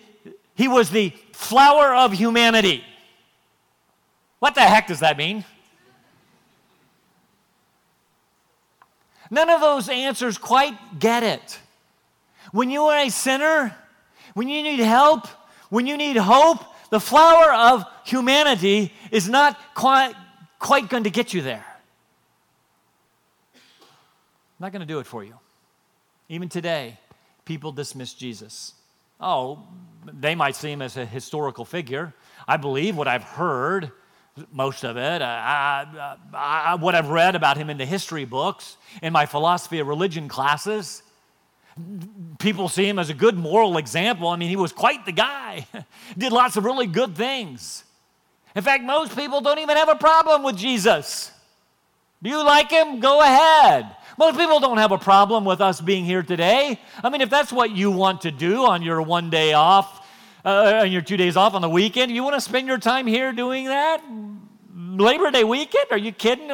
he 0.54 0.68
was 0.68 0.90
the 0.90 1.12
flower 1.32 1.94
of 1.96 2.12
humanity. 2.12 2.84
What 4.38 4.54
the 4.54 4.60
heck 4.60 4.86
does 4.86 5.00
that 5.00 5.16
mean? 5.16 5.44
None 9.32 9.50
of 9.50 9.60
those 9.60 9.88
answers 9.88 10.38
quite 10.38 11.00
get 11.00 11.24
it. 11.24 11.58
When 12.52 12.70
you 12.70 12.82
are 12.84 12.98
a 12.98 13.08
sinner, 13.08 13.74
when 14.34 14.48
you 14.48 14.62
need 14.62 14.80
help, 14.80 15.26
when 15.72 15.86
you 15.86 15.96
need 15.96 16.18
hope, 16.18 16.62
the 16.90 17.00
flower 17.00 17.50
of 17.50 17.86
humanity 18.04 18.92
is 19.10 19.26
not 19.26 19.58
quite, 19.74 20.12
quite 20.58 20.90
going 20.90 21.04
to 21.04 21.10
get 21.10 21.32
you 21.32 21.40
there. 21.40 21.64
I'm 23.54 23.60
Not 24.60 24.72
going 24.72 24.80
to 24.80 24.86
do 24.86 24.98
it 24.98 25.06
for 25.06 25.24
you. 25.24 25.32
Even 26.28 26.50
today, 26.50 26.98
people 27.46 27.72
dismiss 27.72 28.12
Jesus? 28.12 28.74
Oh, 29.18 29.60
they 30.04 30.34
might 30.34 30.56
see 30.56 30.70
him 30.70 30.82
as 30.82 30.98
a 30.98 31.06
historical 31.06 31.64
figure. 31.64 32.12
I 32.46 32.58
believe 32.58 32.94
what 32.94 33.08
I've 33.08 33.22
heard, 33.22 33.92
most 34.52 34.84
of 34.84 34.98
it, 34.98 35.22
uh, 35.22 35.24
I, 35.24 36.16
I, 36.34 36.74
what 36.74 36.94
I've 36.94 37.08
read 37.08 37.34
about 37.34 37.56
him 37.56 37.70
in 37.70 37.78
the 37.78 37.86
history 37.86 38.26
books, 38.26 38.76
in 39.02 39.14
my 39.14 39.24
philosophy 39.24 39.78
of 39.78 39.86
religion 39.86 40.28
classes. 40.28 41.02
People 42.38 42.68
see 42.68 42.88
him 42.88 42.98
as 42.98 43.10
a 43.10 43.14
good 43.14 43.36
moral 43.36 43.76
example. 43.78 44.28
I 44.28 44.36
mean, 44.36 44.48
he 44.48 44.56
was 44.56 44.72
quite 44.72 45.06
the 45.06 45.12
guy, 45.12 45.66
did 46.18 46.32
lots 46.32 46.56
of 46.56 46.64
really 46.64 46.86
good 46.86 47.16
things. 47.16 47.84
In 48.54 48.62
fact, 48.62 48.84
most 48.84 49.16
people 49.16 49.40
don't 49.40 49.58
even 49.58 49.76
have 49.76 49.88
a 49.88 49.94
problem 49.94 50.42
with 50.42 50.56
Jesus. 50.56 51.30
Do 52.22 52.30
you 52.30 52.44
like 52.44 52.70
him? 52.70 53.00
Go 53.00 53.20
ahead. 53.20 53.96
Most 54.18 54.38
people 54.38 54.60
don't 54.60 54.76
have 54.76 54.92
a 54.92 54.98
problem 54.98 55.44
with 55.44 55.60
us 55.60 55.80
being 55.80 56.04
here 56.04 56.22
today. 56.22 56.78
I 57.02 57.08
mean, 57.08 57.22
if 57.22 57.30
that's 57.30 57.52
what 57.52 57.70
you 57.70 57.90
want 57.90 58.20
to 58.22 58.30
do 58.30 58.66
on 58.66 58.82
your 58.82 59.00
one 59.00 59.30
day 59.30 59.54
off, 59.54 60.06
uh, 60.44 60.80
on 60.82 60.92
your 60.92 61.02
two 61.02 61.16
days 61.16 61.36
off 61.36 61.54
on 61.54 61.62
the 61.62 61.68
weekend, 61.68 62.12
you 62.12 62.22
want 62.22 62.34
to 62.34 62.40
spend 62.40 62.68
your 62.68 62.78
time 62.78 63.06
here 63.06 63.32
doing 63.32 63.66
that? 63.66 64.02
Labor 64.74 65.30
Day 65.30 65.44
weekend? 65.44 65.86
Are 65.90 65.98
you 65.98 66.12
kidding? 66.12 66.50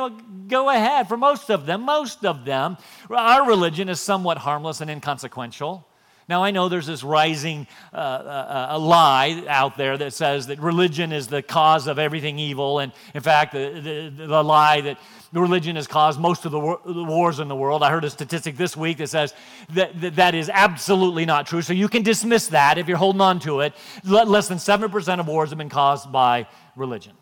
Go 0.49 0.71
ahead. 0.71 1.09
For 1.09 1.17
most 1.17 1.51
of 1.51 1.67
them, 1.67 1.83
most 1.83 2.25
of 2.25 2.45
them, 2.45 2.79
our 3.11 3.47
religion 3.47 3.89
is 3.89 4.01
somewhat 4.01 4.39
harmless 4.39 4.81
and 4.81 4.91
inconsequential. 4.91 5.87
Now, 6.29 6.45
I 6.45 6.51
know 6.51 6.69
there's 6.69 6.87
this 6.87 7.03
rising 7.03 7.67
uh, 7.93 7.97
uh, 7.97 8.69
uh, 8.73 8.79
lie 8.79 9.45
out 9.49 9.79
there 9.79 9.97
that 9.97 10.13
says 10.13 10.49
that 10.49 10.59
religion 10.59 11.11
is 11.11 11.27
the 11.27 11.41
cause 11.41 11.87
of 11.87 11.99
everything 11.99 12.39
evil. 12.39 12.81
And 12.81 12.93
in 13.15 13.23
fact, 13.23 13.55
the, 13.55 14.13
the, 14.15 14.27
the 14.27 14.45
lie 14.45 14.83
that 14.83 14.99
religion 15.33 15.77
has 15.77 15.87
caused 15.87 16.21
most 16.21 16.45
of 16.45 16.53
the, 16.53 16.61
war, 16.61 16.81
the, 16.85 17.03
wars 17.03 17.41
in 17.41 17.49
the 17.49 17.57
world. 17.57 17.83
I 17.83 17.91
heard 17.91 18.05
a 18.05 18.11
statistic 18.11 18.59
this 18.59 18.77
week 18.77 18.99
that 18.99 19.09
says 19.09 19.33
that, 19.71 19.99
that 20.03 20.17
that 20.17 20.35
is 20.35 20.51
absolutely 20.53 21.25
not 21.25 21.47
true. 21.47 21.63
So 21.63 21.73
you 21.73 21.89
can 21.89 22.03
dismiss 22.03 22.49
that 22.49 22.77
if 22.77 22.89
you're 22.89 22.99
holding 22.99 23.23
on 23.23 23.41
to 23.41 23.61
it. 23.61 23.73
Less 24.05 24.49
than 24.49 24.59
7% 24.59 25.21
of 25.21 25.27
wars 25.27 25.49
have 25.49 25.59
been 25.59 25.71
caused 25.71 26.13
by 26.13 26.47
religion. 26.77 27.15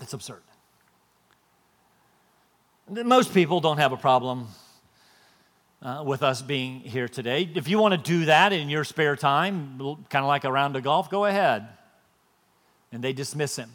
It's 0.00 0.12
absurd. 0.12 0.42
Most 2.92 3.32
people 3.32 3.60
don't 3.60 3.78
have 3.78 3.92
a 3.92 3.96
problem 3.96 4.48
uh, 5.80 6.02
with 6.04 6.22
us 6.22 6.42
being 6.42 6.80
here 6.80 7.08
today. 7.08 7.48
If 7.54 7.66
you 7.66 7.78
want 7.78 7.92
to 7.92 7.98
do 7.98 8.26
that 8.26 8.52
in 8.52 8.68
your 8.68 8.84
spare 8.84 9.16
time, 9.16 9.78
kind 10.10 10.22
of 10.22 10.26
like 10.26 10.44
a 10.44 10.52
round 10.52 10.76
of 10.76 10.82
golf, 10.82 11.08
go 11.08 11.24
ahead. 11.24 11.66
And 12.92 13.02
they 13.02 13.14
dismiss 13.14 13.56
him. 13.56 13.70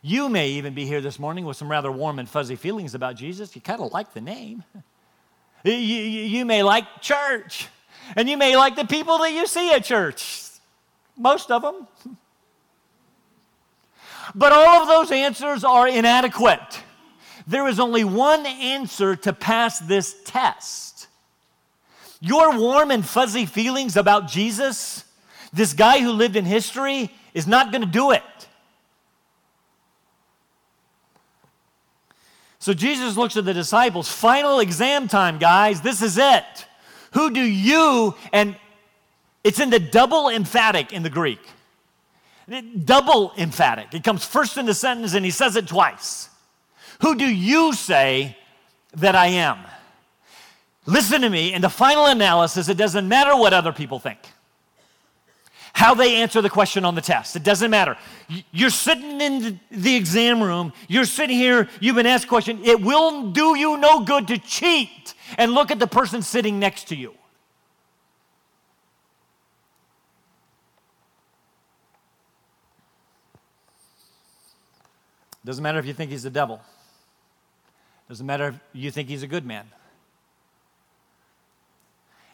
You 0.00 0.30
may 0.30 0.48
even 0.52 0.72
be 0.72 0.86
here 0.86 1.02
this 1.02 1.18
morning 1.18 1.44
with 1.44 1.58
some 1.58 1.70
rather 1.70 1.92
warm 1.92 2.18
and 2.18 2.26
fuzzy 2.26 2.56
feelings 2.56 2.94
about 2.94 3.16
Jesus. 3.16 3.54
You 3.54 3.60
kind 3.60 3.82
of 3.82 3.92
like 3.92 4.14
the 4.14 4.20
name. 4.20 4.64
You, 5.64 5.72
you, 5.72 6.22
you 6.22 6.44
may 6.44 6.62
like 6.62 6.84
church, 7.00 7.66
and 8.14 8.28
you 8.28 8.36
may 8.36 8.56
like 8.56 8.76
the 8.76 8.84
people 8.84 9.18
that 9.18 9.32
you 9.32 9.48
see 9.48 9.72
at 9.72 9.82
church. 9.82 10.44
Most 11.16 11.50
of 11.50 11.62
them. 11.62 11.88
But 14.32 14.52
all 14.52 14.82
of 14.82 14.86
those 14.86 15.10
answers 15.10 15.64
are 15.64 15.88
inadequate. 15.88 16.84
There 17.46 17.68
is 17.68 17.78
only 17.78 18.04
one 18.04 18.44
answer 18.44 19.16
to 19.16 19.32
pass 19.32 19.78
this 19.78 20.16
test. 20.24 21.06
Your 22.20 22.58
warm 22.58 22.90
and 22.90 23.06
fuzzy 23.06 23.46
feelings 23.46 23.96
about 23.96 24.28
Jesus, 24.28 25.04
this 25.52 25.72
guy 25.72 26.00
who 26.00 26.10
lived 26.10 26.36
in 26.36 26.44
history, 26.44 27.10
is 27.34 27.46
not 27.46 27.70
going 27.70 27.82
to 27.82 27.88
do 27.88 28.10
it. 28.10 28.22
So 32.58 32.72
Jesus 32.72 33.16
looks 33.16 33.36
at 33.36 33.44
the 33.44 33.54
disciples. 33.54 34.08
Final 34.08 34.58
exam 34.58 35.06
time, 35.06 35.38
guys. 35.38 35.82
This 35.82 36.02
is 36.02 36.18
it. 36.18 36.66
Who 37.12 37.30
do 37.30 37.42
you, 37.42 38.16
and 38.32 38.56
it's 39.46 39.60
in 39.60 39.70
the 39.70 39.78
double 39.78 40.28
emphatic 40.28 40.92
in 40.92 41.04
the 41.04 41.10
Greek. 41.10 41.38
Double 42.84 43.32
emphatic. 43.38 43.94
It 43.94 44.02
comes 44.02 44.24
first 44.24 44.56
in 44.56 44.66
the 44.66 44.74
sentence 44.74 45.14
and 45.14 45.24
he 45.24 45.30
says 45.30 45.54
it 45.54 45.68
twice. 45.68 46.28
Who 47.00 47.14
do 47.16 47.24
you 47.24 47.72
say 47.72 48.36
that 48.94 49.14
I 49.14 49.26
am? 49.26 49.58
Listen 50.86 51.22
to 51.22 51.30
me, 51.30 51.52
in 51.52 51.62
the 51.62 51.68
final 51.68 52.06
analysis, 52.06 52.68
it 52.68 52.76
doesn't 52.76 53.08
matter 53.08 53.36
what 53.36 53.52
other 53.52 53.72
people 53.72 53.98
think. 53.98 54.18
How 55.72 55.94
they 55.94 56.16
answer 56.16 56.40
the 56.40 56.48
question 56.48 56.84
on 56.84 56.94
the 56.94 57.00
test. 57.00 57.36
It 57.36 57.42
doesn't 57.42 57.70
matter. 57.70 57.98
You're 58.50 58.70
sitting 58.70 59.20
in 59.20 59.60
the 59.70 59.94
exam 59.94 60.42
room, 60.42 60.72
you're 60.88 61.04
sitting 61.04 61.36
here, 61.36 61.68
you've 61.80 61.96
been 61.96 62.06
asked 62.06 62.24
a 62.24 62.28
question. 62.28 62.64
It 62.64 62.80
will 62.80 63.30
do 63.30 63.58
you 63.58 63.76
no 63.76 64.00
good 64.00 64.28
to 64.28 64.38
cheat 64.38 65.14
and 65.36 65.52
look 65.52 65.70
at 65.70 65.78
the 65.78 65.86
person 65.86 66.22
sitting 66.22 66.58
next 66.58 66.88
to 66.88 66.96
you. 66.96 67.14
Doesn't 75.44 75.62
matter 75.62 75.78
if 75.78 75.86
you 75.86 75.92
think 75.92 76.10
he's 76.10 76.24
the 76.24 76.30
devil. 76.30 76.60
Doesn't 78.08 78.26
matter 78.26 78.48
if 78.48 78.60
you 78.72 78.90
think 78.90 79.08
he's 79.08 79.22
a 79.22 79.26
good 79.26 79.44
man. 79.44 79.66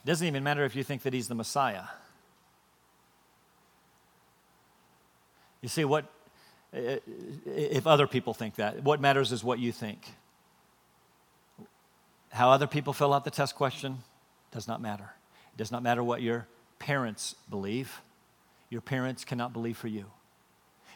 It 0.05 0.07
doesn't 0.07 0.27
even 0.27 0.43
matter 0.43 0.65
if 0.65 0.77
you 0.77 0.83
think 0.83 1.03
that 1.03 1.13
he's 1.13 1.29
the 1.29 1.35
Messiah. 1.35 1.85
You 5.61 5.69
see, 5.69 5.85
what 5.85 6.05
if 6.73 7.87
other 7.87 8.07
people 8.07 8.35
think 8.35 8.57
that? 8.57 8.83
What 8.83 9.01
matters 9.01 9.33
is 9.33 9.45
what 9.45 9.59
you 9.59 9.73
think. 9.73 10.15
How 12.31 12.51
other 12.51 12.67
people 12.67 12.93
fill 12.93 13.15
out 13.15 13.25
the 13.25 13.31
test 13.31 13.55
question 13.55 13.99
does 14.51 14.67
not 14.67 14.81
matter. 14.81 15.13
It 15.55 15.59
does 15.59 15.71
not 15.71 15.83
matter 15.83 16.03
what 16.03 16.21
your 16.21 16.47
parents 16.79 17.37
believe. 17.49 18.01
Your 18.71 18.81
parents 18.81 19.25
cannot 19.25 19.53
believe 19.53 19.77
for 19.77 19.89
you. 19.89 20.07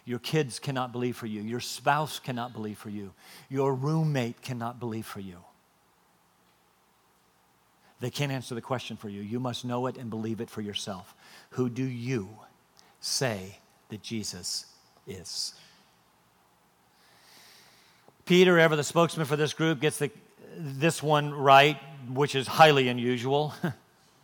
Your 0.07 0.21
kids 0.21 0.61
cannot 0.61 0.93
believe 0.93 1.17
for 1.17 1.27
you. 1.27 1.43
Your 1.43 1.61
spouse 1.61 2.21
cannot 2.21 2.53
believe 2.53 2.79
for 2.79 2.91
you. 2.91 3.13
Your 3.51 3.75
roommate 3.75 4.41
cannot 4.41 4.79
believe 4.79 5.05
for 5.05 5.19
you. 5.19 5.39
They 7.99 8.11
can't 8.11 8.31
answer 8.31 8.55
the 8.55 8.61
question 8.61 8.97
for 8.97 9.09
you. 9.09 9.21
You 9.21 9.41
must 9.41 9.65
know 9.65 9.87
it 9.89 9.97
and 9.97 10.09
believe 10.09 10.41
it 10.41 10.49
for 10.49 10.61
yourself. 10.61 11.15
Who 11.51 11.69
do 11.69 11.83
you 11.83 12.29
say 13.01 13.59
that 13.89 14.01
Jesus 14.01 14.67
is? 15.09 15.55
Peter, 18.27 18.59
ever 18.61 18.77
the 18.77 18.85
spokesman 18.85 19.27
for 19.27 19.37
this 19.37 19.55
group, 19.55 19.81
gets 19.81 19.99
the, 19.99 20.11
this 20.57 21.03
one 21.03 21.33
right, 21.33 21.79
which 22.09 22.37
is 22.37 22.47
highly 22.47 22.89
unusual. 22.89 23.55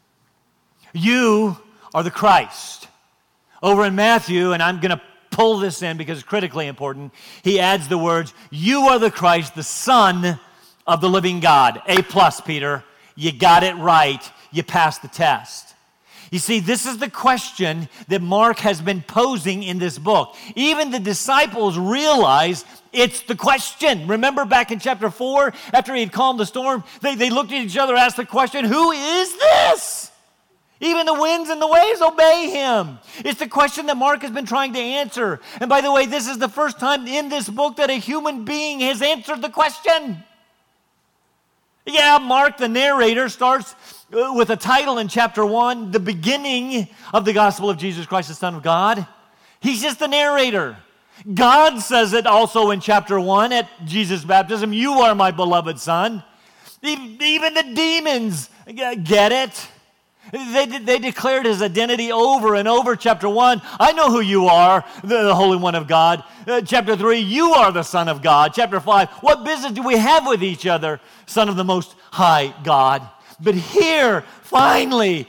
you 0.92 1.56
are 1.92 2.04
the 2.04 2.10
Christ. 2.10 2.86
Over 3.62 3.84
in 3.84 3.96
Matthew, 3.96 4.52
and 4.52 4.62
I'm 4.62 4.80
going 4.80 4.90
to 4.90 5.00
pull 5.32 5.58
this 5.58 5.82
in 5.82 5.96
because 5.96 6.18
it's 6.18 6.28
critically 6.28 6.68
important, 6.68 7.12
he 7.42 7.58
adds 7.58 7.88
the 7.88 7.98
words, 7.98 8.32
You 8.50 8.82
are 8.82 8.98
the 8.98 9.10
Christ, 9.10 9.56
the 9.56 9.64
Son 9.64 10.38
of 10.86 11.00
the 11.00 11.08
living 11.08 11.40
God. 11.40 11.82
A 11.86 12.02
plus, 12.02 12.40
Peter. 12.40 12.84
You 13.16 13.32
got 13.32 13.62
it 13.62 13.74
right. 13.76 14.22
You 14.52 14.62
passed 14.62 15.02
the 15.02 15.08
test. 15.08 15.74
You 16.30 16.38
see, 16.38 16.60
this 16.60 16.86
is 16.86 16.96
the 16.96 17.10
question 17.10 17.90
that 18.08 18.22
Mark 18.22 18.58
has 18.60 18.80
been 18.80 19.02
posing 19.02 19.62
in 19.62 19.78
this 19.78 19.98
book. 19.98 20.34
Even 20.54 20.90
the 20.90 20.98
disciples 20.98 21.76
realize 21.76 22.64
it's 22.90 23.20
the 23.22 23.36
question. 23.36 24.06
Remember 24.06 24.46
back 24.46 24.70
in 24.70 24.78
chapter 24.78 25.10
4, 25.10 25.52
after 25.74 25.94
he 25.94 26.00
had 26.00 26.12
calmed 26.12 26.40
the 26.40 26.46
storm, 26.46 26.84
they, 27.02 27.16
they 27.16 27.28
looked 27.28 27.52
at 27.52 27.62
each 27.62 27.76
other, 27.76 27.94
asked 27.94 28.16
the 28.16 28.24
question, 28.24 28.64
Who 28.64 28.92
is 28.92 29.36
this? 29.36 30.11
Even 30.82 31.06
the 31.06 31.14
winds 31.14 31.48
and 31.48 31.62
the 31.62 31.68
waves 31.68 32.02
obey 32.02 32.50
him. 32.50 32.98
It's 33.18 33.38
the 33.38 33.46
question 33.46 33.86
that 33.86 33.96
Mark 33.96 34.22
has 34.22 34.32
been 34.32 34.44
trying 34.44 34.72
to 34.72 34.80
answer. 34.80 35.40
And 35.60 35.70
by 35.70 35.80
the 35.80 35.92
way, 35.92 36.06
this 36.06 36.26
is 36.26 36.38
the 36.38 36.48
first 36.48 36.80
time 36.80 37.06
in 37.06 37.28
this 37.28 37.48
book 37.48 37.76
that 37.76 37.88
a 37.88 37.94
human 37.94 38.44
being 38.44 38.80
has 38.80 39.00
answered 39.00 39.42
the 39.42 39.48
question. 39.48 40.24
Yeah, 41.86 42.18
Mark, 42.18 42.58
the 42.58 42.68
narrator, 42.68 43.28
starts 43.28 43.76
uh, 44.12 44.32
with 44.34 44.50
a 44.50 44.56
title 44.56 44.98
in 44.98 45.06
chapter 45.06 45.46
one, 45.46 45.92
the 45.92 46.00
beginning 46.00 46.88
of 47.14 47.24
the 47.24 47.32
gospel 47.32 47.70
of 47.70 47.78
Jesus 47.78 48.04
Christ, 48.04 48.28
the 48.28 48.34
Son 48.34 48.56
of 48.56 48.64
God. 48.64 49.06
He's 49.60 49.82
just 49.82 50.00
the 50.00 50.08
narrator. 50.08 50.76
God 51.32 51.78
says 51.78 52.12
it 52.12 52.26
also 52.26 52.72
in 52.72 52.80
chapter 52.80 53.20
one 53.20 53.52
at 53.52 53.68
Jesus' 53.84 54.24
baptism 54.24 54.72
You 54.72 54.94
are 54.94 55.14
my 55.14 55.30
beloved 55.30 55.78
Son. 55.78 56.24
Even 56.82 57.54
the 57.54 57.72
demons 57.72 58.50
get 58.66 59.30
it. 59.30 59.68
They, 60.30 60.66
they 60.66 60.98
declared 60.98 61.46
his 61.46 61.60
identity 61.60 62.12
over 62.12 62.54
and 62.54 62.68
over. 62.68 62.94
Chapter 62.94 63.28
1, 63.28 63.60
I 63.80 63.92
know 63.92 64.10
who 64.10 64.20
you 64.20 64.46
are, 64.46 64.84
the, 65.02 65.24
the 65.24 65.34
Holy 65.34 65.56
One 65.58 65.74
of 65.74 65.88
God. 65.88 66.22
Uh, 66.46 66.60
chapter 66.60 66.96
3, 66.96 67.18
you 67.18 67.52
are 67.52 67.72
the 67.72 67.82
Son 67.82 68.08
of 68.08 68.22
God. 68.22 68.52
Chapter 68.54 68.80
5, 68.80 69.08
what 69.20 69.44
business 69.44 69.72
do 69.72 69.82
we 69.82 69.96
have 69.96 70.26
with 70.26 70.42
each 70.42 70.66
other, 70.66 71.00
Son 71.26 71.48
of 71.48 71.56
the 71.56 71.64
Most 71.64 71.94
High 72.12 72.54
God? 72.62 73.06
But 73.40 73.56
here, 73.56 74.22
finally, 74.42 75.28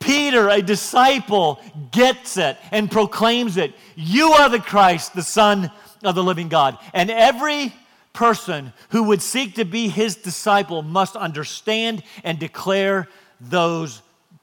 Peter, 0.00 0.48
a 0.48 0.60
disciple, 0.60 1.60
gets 1.92 2.36
it 2.36 2.58
and 2.72 2.90
proclaims 2.90 3.56
it. 3.56 3.72
You 3.94 4.32
are 4.32 4.48
the 4.48 4.58
Christ, 4.58 5.14
the 5.14 5.22
Son 5.22 5.70
of 6.02 6.14
the 6.14 6.24
living 6.24 6.48
God. 6.48 6.78
And 6.92 7.10
every 7.10 7.72
person 8.12 8.72
who 8.90 9.04
would 9.04 9.22
seek 9.22 9.54
to 9.54 9.64
be 9.64 9.88
his 9.88 10.16
disciple 10.16 10.82
must 10.82 11.16
understand 11.16 12.02
and 12.24 12.38
declare 12.38 13.08
those 13.40 14.02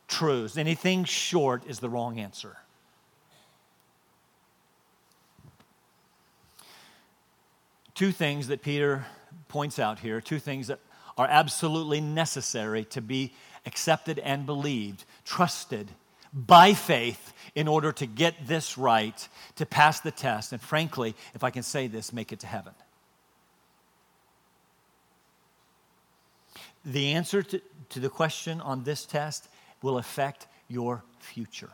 truths. 0.10 0.58
Anything 0.58 1.06
short 1.06 1.64
is 1.66 1.80
the 1.80 1.90
wrong 1.90 2.20
answer. 2.20 2.58
Two 7.94 8.12
things 8.12 8.48
that 8.48 8.62
Peter 8.62 9.06
points 9.48 9.80
out 9.80 10.00
here, 10.00 10.20
two 10.20 10.40
things 10.40 10.68
that 10.68 10.80
are 11.18 11.28
absolutely 11.28 12.02
necessary 12.02 12.86
to 12.86 13.02
be 13.02 13.34
accepted 13.66 14.20
and 14.20 14.46
believed, 14.46 15.04
trusted 15.26 15.90
by 16.34 16.74
faith 16.74 17.34
in 17.56 17.68
order 17.68 17.92
to 17.92 18.06
get 18.06 18.48
this 18.48 18.78
right, 18.78 19.28
to 19.56 19.66
pass 19.66 20.00
the 20.00 20.12
test, 20.12 20.54
and 20.54 20.62
frankly, 20.62 21.16
if 21.34 21.44
I 21.44 21.50
can 21.50 21.64
say 21.64 21.88
this, 21.88 22.14
make 22.14 22.32
it 22.32 22.40
to 22.40 22.48
heaven. 22.48 22.74
The 26.86 27.14
answer 27.14 27.44
to, 27.44 27.62
to 27.90 28.00
the 28.00 28.10
question 28.10 28.62
on 28.62 28.84
this 28.84 29.06
test 29.06 29.50
will 29.82 29.98
affect 29.98 30.48
your 30.68 31.04
future 31.20 31.72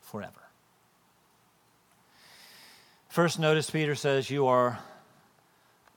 forever. 0.00 0.32
First, 3.08 3.38
notice 3.38 3.70
Peter 3.70 3.94
says, 3.94 4.30
You 4.30 4.46
are 4.46 4.78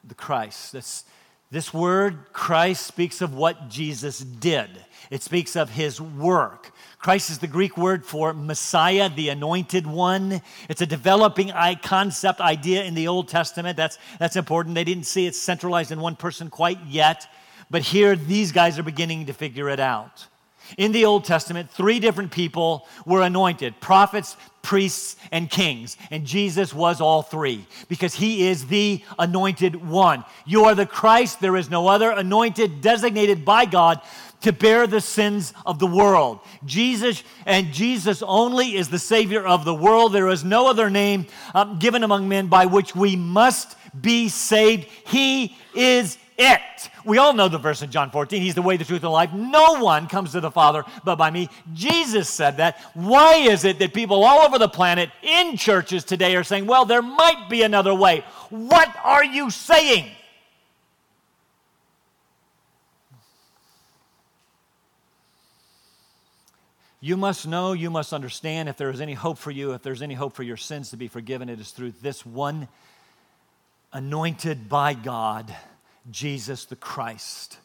the 0.04 0.15
Christ. 0.15 0.73
This, 0.73 1.04
this 1.51 1.73
word, 1.73 2.32
Christ, 2.34 2.88
speaks 2.88 3.21
of 3.21 3.36
what 3.36 3.69
Jesus 3.69 4.19
did, 4.19 4.69
it 5.10 5.21
speaks 5.21 5.56
of 5.56 5.69
his 5.69 5.99
work. 5.99 6.71
Christ 6.97 7.30
is 7.30 7.39
the 7.39 7.47
Greek 7.47 7.77
word 7.77 8.06
for 8.06 8.34
Messiah, 8.34 9.10
the 9.10 9.30
anointed 9.30 9.88
one. 9.88 10.41
It's 10.69 10.82
a 10.82 10.86
developing 10.86 11.51
concept 11.82 12.39
idea 12.39 12.84
in 12.84 12.93
the 12.93 13.08
Old 13.08 13.27
Testament. 13.27 13.75
That's, 13.75 13.97
that's 14.19 14.36
important. 14.36 14.75
They 14.75 14.84
didn't 14.84 15.06
see 15.06 15.25
it 15.25 15.36
centralized 15.36 15.91
in 15.91 15.99
one 15.99 16.15
person 16.15 16.49
quite 16.49 16.80
yet, 16.88 17.27
but 17.69 17.82
here 17.82 18.15
these 18.15 18.51
guys 18.51 18.77
are 18.77 18.84
beginning 18.84 19.25
to 19.25 19.34
figure 19.34 19.67
it 19.67 19.80
out. 19.80 20.27
In 20.78 20.91
the 20.91 21.06
Old 21.06 21.26
Testament, 21.26 21.69
three 21.69 22.00
different 22.00 22.32
people 22.32 22.88
were 23.06 23.21
anointed 23.21 23.80
prophets, 23.80 24.38
priests, 24.62 25.15
and 25.32 25.50
kings. 25.50 25.97
And 26.12 26.26
Jesus 26.26 26.74
was 26.74 27.02
all 27.02 27.21
three 27.21 27.65
because 27.88 28.15
he 28.15 28.47
is 28.47 28.67
the 28.67 29.04
anointed 29.19 29.76
one. 29.76 30.24
You 30.45 30.65
are 30.65 30.76
the 30.76 30.86
Christ. 30.86 31.41
There 31.41 31.58
is 31.58 31.69
no 31.69 31.88
other 31.88 32.12
anointed, 32.12 32.82
designated 32.82 33.43
by 33.43 33.65
God 33.65 34.02
to 34.41 34.52
bear 34.52 34.88
the 34.88 35.02
sins 35.02 35.54
of 35.65 35.80
the 35.80 35.88
world. 35.88 36.39
Jesus 36.65 37.24
and 37.45 37.71
Jesus 37.71 38.24
only 38.24 38.76
is 38.76 38.89
the 38.89 39.00
Savior 39.00 39.45
of 39.45 39.65
the 39.65 39.74
world. 39.74 40.13
There 40.13 40.30
is 40.30 40.43
no 40.43 40.67
other 40.67 40.89
name 40.89 41.28
um, 41.54 41.80
given 41.80 42.04
among 42.04 42.28
men 42.28 42.47
by 42.47 42.65
which 42.65 42.95
we 42.95 43.15
must 43.15 43.76
be 44.00 44.30
saved. 44.30 44.88
He 45.06 45.56
is 45.76 46.17
it. 46.41 46.89
We 47.06 47.17
all 47.17 47.34
know 47.34 47.47
the 47.47 47.58
verse 47.58 47.82
in 47.82 47.91
John 47.91 48.10
14. 48.10 48.41
He's 48.41 48.56
the 48.56 48.62
way, 48.62 48.77
the 48.77 48.84
truth, 48.84 48.97
and 48.97 49.06
the 49.06 49.10
life. 49.10 49.32
No 49.34 49.84
one 49.84 50.08
comes 50.08 50.32
to 50.32 50.39
the 50.39 50.51
Father 50.51 50.84
but 51.04 51.15
by 51.15 51.30
me. 51.30 51.49
Jesus 51.73 52.30
said 52.30 52.58
that. 52.58 52.80
Why 52.93 53.36
is 53.36 53.63
it 53.63 53.80
that 53.80 53.93
people 53.93 54.23
all 54.23 54.45
over 54.45 54.58
the 54.58 54.67
planet 54.67 55.10
in 55.21 55.58
churches 55.58 56.04
today 56.04 56.36
are 56.36 56.43
saying, 56.43 56.65
well, 56.65 56.86
there 56.86 57.01
might 57.01 57.49
be 57.49 57.62
another 57.62 57.93
way? 57.93 58.23
What 58.49 58.93
are 59.04 59.23
you 59.23 59.49
saying? 59.49 60.10
You 67.04 67.17
must 67.17 67.47
know, 67.47 67.73
you 67.73 67.89
must 67.89 68.13
understand 68.13 68.69
if 68.69 68.77
there 68.77 68.91
is 68.91 69.01
any 69.01 69.15
hope 69.15 69.39
for 69.39 69.49
you, 69.49 69.73
if 69.73 69.82
there's 69.82 70.04
any 70.04 70.13
hope 70.13 70.34
for 70.34 70.43
your 70.43 70.58
sins 70.58 70.91
to 70.91 70.97
be 70.97 71.08
forgiven, 71.08 71.49
it 71.49 71.60
is 71.60 71.71
through 71.71 71.93
this 72.04 72.23
one 72.23 72.67
anointed 73.91 74.69
by 74.69 74.93
God 74.93 75.54
Jesus 76.09 76.65
the 76.65 76.75
Christ. 76.75 77.57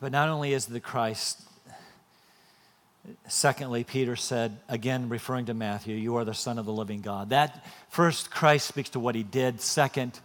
But 0.00 0.12
not 0.12 0.28
only 0.28 0.52
is 0.52 0.66
the 0.66 0.80
Christ, 0.80 1.40
secondly, 3.28 3.84
Peter 3.84 4.16
said, 4.16 4.58
again 4.68 5.08
referring 5.08 5.46
to 5.46 5.54
Matthew, 5.54 5.96
you 5.96 6.16
are 6.16 6.24
the 6.24 6.34
Son 6.34 6.58
of 6.58 6.66
the 6.66 6.72
living 6.72 7.00
God. 7.00 7.30
That 7.30 7.64
first, 7.88 8.30
Christ 8.30 8.66
speaks 8.66 8.90
to 8.90 9.00
what 9.00 9.14
he 9.14 9.22
did. 9.22 9.60
Second, 9.60 10.18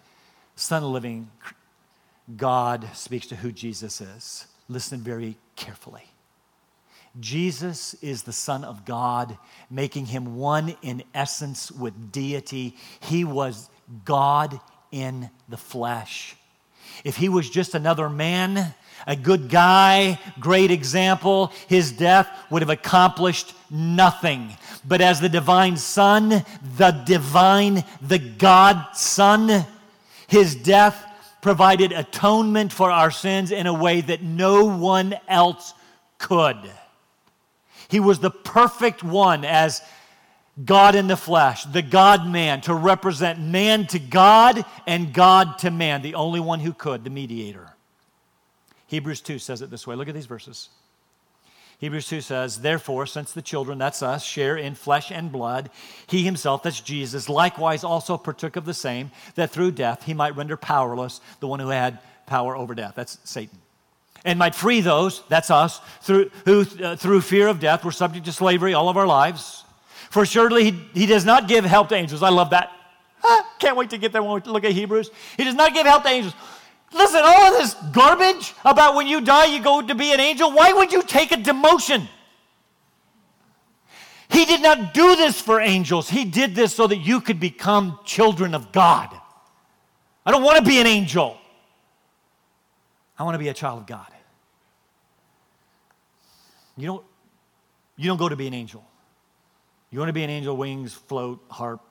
Son 0.56 0.78
of 0.78 0.84
the 0.84 0.94
living 0.94 1.30
God 2.36 2.88
speaks 2.94 3.28
to 3.28 3.36
who 3.36 3.52
Jesus 3.52 4.02
is. 4.02 4.48
Listen 4.68 5.00
very 5.00 5.38
carefully. 5.56 6.04
Jesus 7.20 7.96
is 7.96 8.24
the 8.24 8.34
Son 8.34 8.64
of 8.64 8.86
God, 8.86 9.38
making 9.72 10.08
him 10.08 10.36
one 10.36 10.76
in 10.82 11.04
essence 11.16 11.72
with 11.72 12.12
deity. 12.12 12.76
He 13.00 13.24
was 13.24 13.70
God 14.06 14.60
in 14.92 15.30
the 15.50 15.58
flesh. 15.58 16.36
If 17.04 17.18
he 17.18 17.30
was 17.30 17.50
just 17.50 17.76
another 17.76 18.10
man, 18.10 18.74
a 19.06 19.16
good 19.16 19.50
guy, 19.50 20.20
great 20.40 20.72
example, 20.72 21.52
his 21.68 21.92
death 21.92 22.28
would 22.50 22.62
have 22.62 22.70
accomplished 22.70 23.54
nothing. 23.70 24.56
But 24.86 25.02
as 25.02 25.20
the 25.20 25.30
divine 25.30 25.78
Son, 25.78 26.44
the 26.78 26.92
divine, 27.06 27.84
the 28.02 28.20
God 28.20 28.88
Son, 28.94 29.66
his 30.28 30.56
death 30.56 31.04
provided 31.42 31.92
atonement 31.92 32.74
for 32.74 32.92
our 32.92 33.12
sins 33.12 33.52
in 33.52 33.68
a 33.68 33.74
way 33.74 34.02
that 34.02 34.24
no 34.24 34.66
one 34.66 35.16
else 35.28 35.74
could. 36.18 36.58
He 37.88 38.00
was 38.00 38.20
the 38.20 38.32
perfect 38.32 39.04
one 39.04 39.46
as 39.46 39.82
God 40.64 40.96
in 40.96 41.08
the 41.08 41.18
flesh, 41.18 41.66
the 41.66 41.82
God 41.82 42.28
man, 42.28 42.62
to 42.62 42.74
represent 42.74 43.40
man 43.40 43.86
to 43.88 44.00
God 44.00 44.66
and 44.88 45.14
God 45.14 45.60
to 45.60 45.72
man, 45.72 46.02
the 46.02 46.16
only 46.16 46.40
one 46.40 46.60
who 46.60 46.74
could, 46.74 47.04
the 47.04 47.10
mediator. 47.10 47.74
Hebrews 48.88 49.22
2 49.22 49.38
says 49.38 49.62
it 49.62 49.70
this 49.70 49.86
way. 49.86 49.96
Look 49.96 50.08
at 50.08 50.16
these 50.16 50.26
verses. 50.26 50.70
Hebrews 51.80 52.08
2 52.08 52.22
says, 52.22 52.62
Therefore, 52.62 53.06
since 53.06 53.34
the 53.34 53.42
children, 53.42 53.78
that's 53.78 54.02
us, 54.02 54.24
share 54.24 54.58
in 54.58 54.74
flesh 54.74 55.12
and 55.12 55.32
blood, 55.32 55.70
he 56.08 56.24
himself, 56.24 56.64
that's 56.64 56.82
Jesus, 56.82 57.30
likewise 57.30 57.84
also 57.84 58.18
partook 58.18 58.56
of 58.56 58.66
the 58.66 58.74
same, 58.74 59.12
that 59.36 59.52
through 59.52 59.72
death 59.72 60.04
he 60.04 60.16
might 60.16 60.36
render 60.36 60.58
powerless 60.58 61.22
the 61.40 61.48
one 61.48 61.60
who 61.60 61.70
had 61.70 62.00
power 62.26 62.56
over 62.56 62.74
death. 62.74 62.94
That's 62.96 63.20
Satan. 63.26 63.60
And 64.26 64.40
might 64.40 64.56
free 64.56 64.82
those, 64.82 65.22
that's 65.30 65.52
us, 65.52 65.80
through, 66.02 66.32
who 66.46 66.66
uh, 66.84 66.96
through 66.96 67.22
fear 67.22 67.48
of 67.48 67.60
death 67.60 67.86
were 67.86 67.92
subject 67.92 68.26
to 68.26 68.32
slavery 68.32 68.74
all 68.74 68.90
of 68.90 68.98
our 68.98 69.06
lives. 69.06 69.64
For 70.10 70.26
surely 70.26 70.72
he, 70.72 70.72
he 70.94 71.06
does 71.06 71.26
not 71.26 71.48
give 71.48 71.66
help 71.66 71.90
to 71.90 71.96
angels. 71.96 72.24
I 72.24 72.30
love 72.30 72.52
that. 72.52 72.72
Ah, 73.24 73.56
can't 73.60 73.76
wait 73.76 73.90
to 73.90 73.98
get 73.98 74.12
there 74.12 74.24
when 74.24 74.42
we 74.42 74.52
look 74.52 74.64
at 74.64 74.72
Hebrews. 74.72 75.12
He 75.36 75.44
does 75.44 75.56
not 75.56 75.74
give 75.74 75.86
help 75.86 76.04
to 76.04 76.10
angels. 76.10 76.34
Listen, 76.94 77.22
all 77.24 77.54
of 77.54 77.54
this 77.54 77.76
garbage 77.92 78.54
about 78.64 78.96
when 78.96 79.08
you 79.08 79.22
die, 79.22 79.46
you 79.46 79.62
go 79.62 79.82
to 79.82 79.96
be 79.96 80.14
an 80.14 80.20
angel. 80.20 80.52
Why 80.52 80.72
would 80.72 80.92
you 80.92 81.04
take 81.04 81.32
a 81.32 81.36
demotion? 81.36 82.08
He 84.30 84.46
did 84.46 84.62
not 84.62 84.94
do 84.94 85.16
this 85.16 85.40
for 85.40 85.60
angels. 85.60 86.10
He 86.10 86.26
did 86.26 86.56
this 86.56 86.74
so 86.74 86.88
that 86.88 86.98
you 86.98 87.22
could 87.22 87.40
become 87.40 88.00
children 88.06 88.54
of 88.54 88.72
God. 88.72 89.10
I 90.26 90.32
don't 90.32 90.44
want 90.44 90.58
to 90.58 90.64
be 90.64 90.80
an 90.80 90.88
angel. 90.88 91.38
I 93.18 93.24
want 93.24 93.36
to 93.36 93.40
be 93.40 93.48
a 93.48 93.54
child 93.54 93.82
of 93.82 93.88
God. 93.88 94.08
You 96.76 96.88
don't, 96.88 97.06
you 97.96 98.08
don't 98.08 98.18
go 98.18 98.30
to 98.30 98.36
be 98.36 98.48
an 98.48 98.54
angel. 98.54 98.86
You 99.90 100.00
want 100.00 100.10
to 100.10 100.14
be 100.14 100.24
an 100.24 100.30
angel, 100.30 100.56
wings, 100.58 100.94
float, 100.94 101.44
harp. 101.50 101.82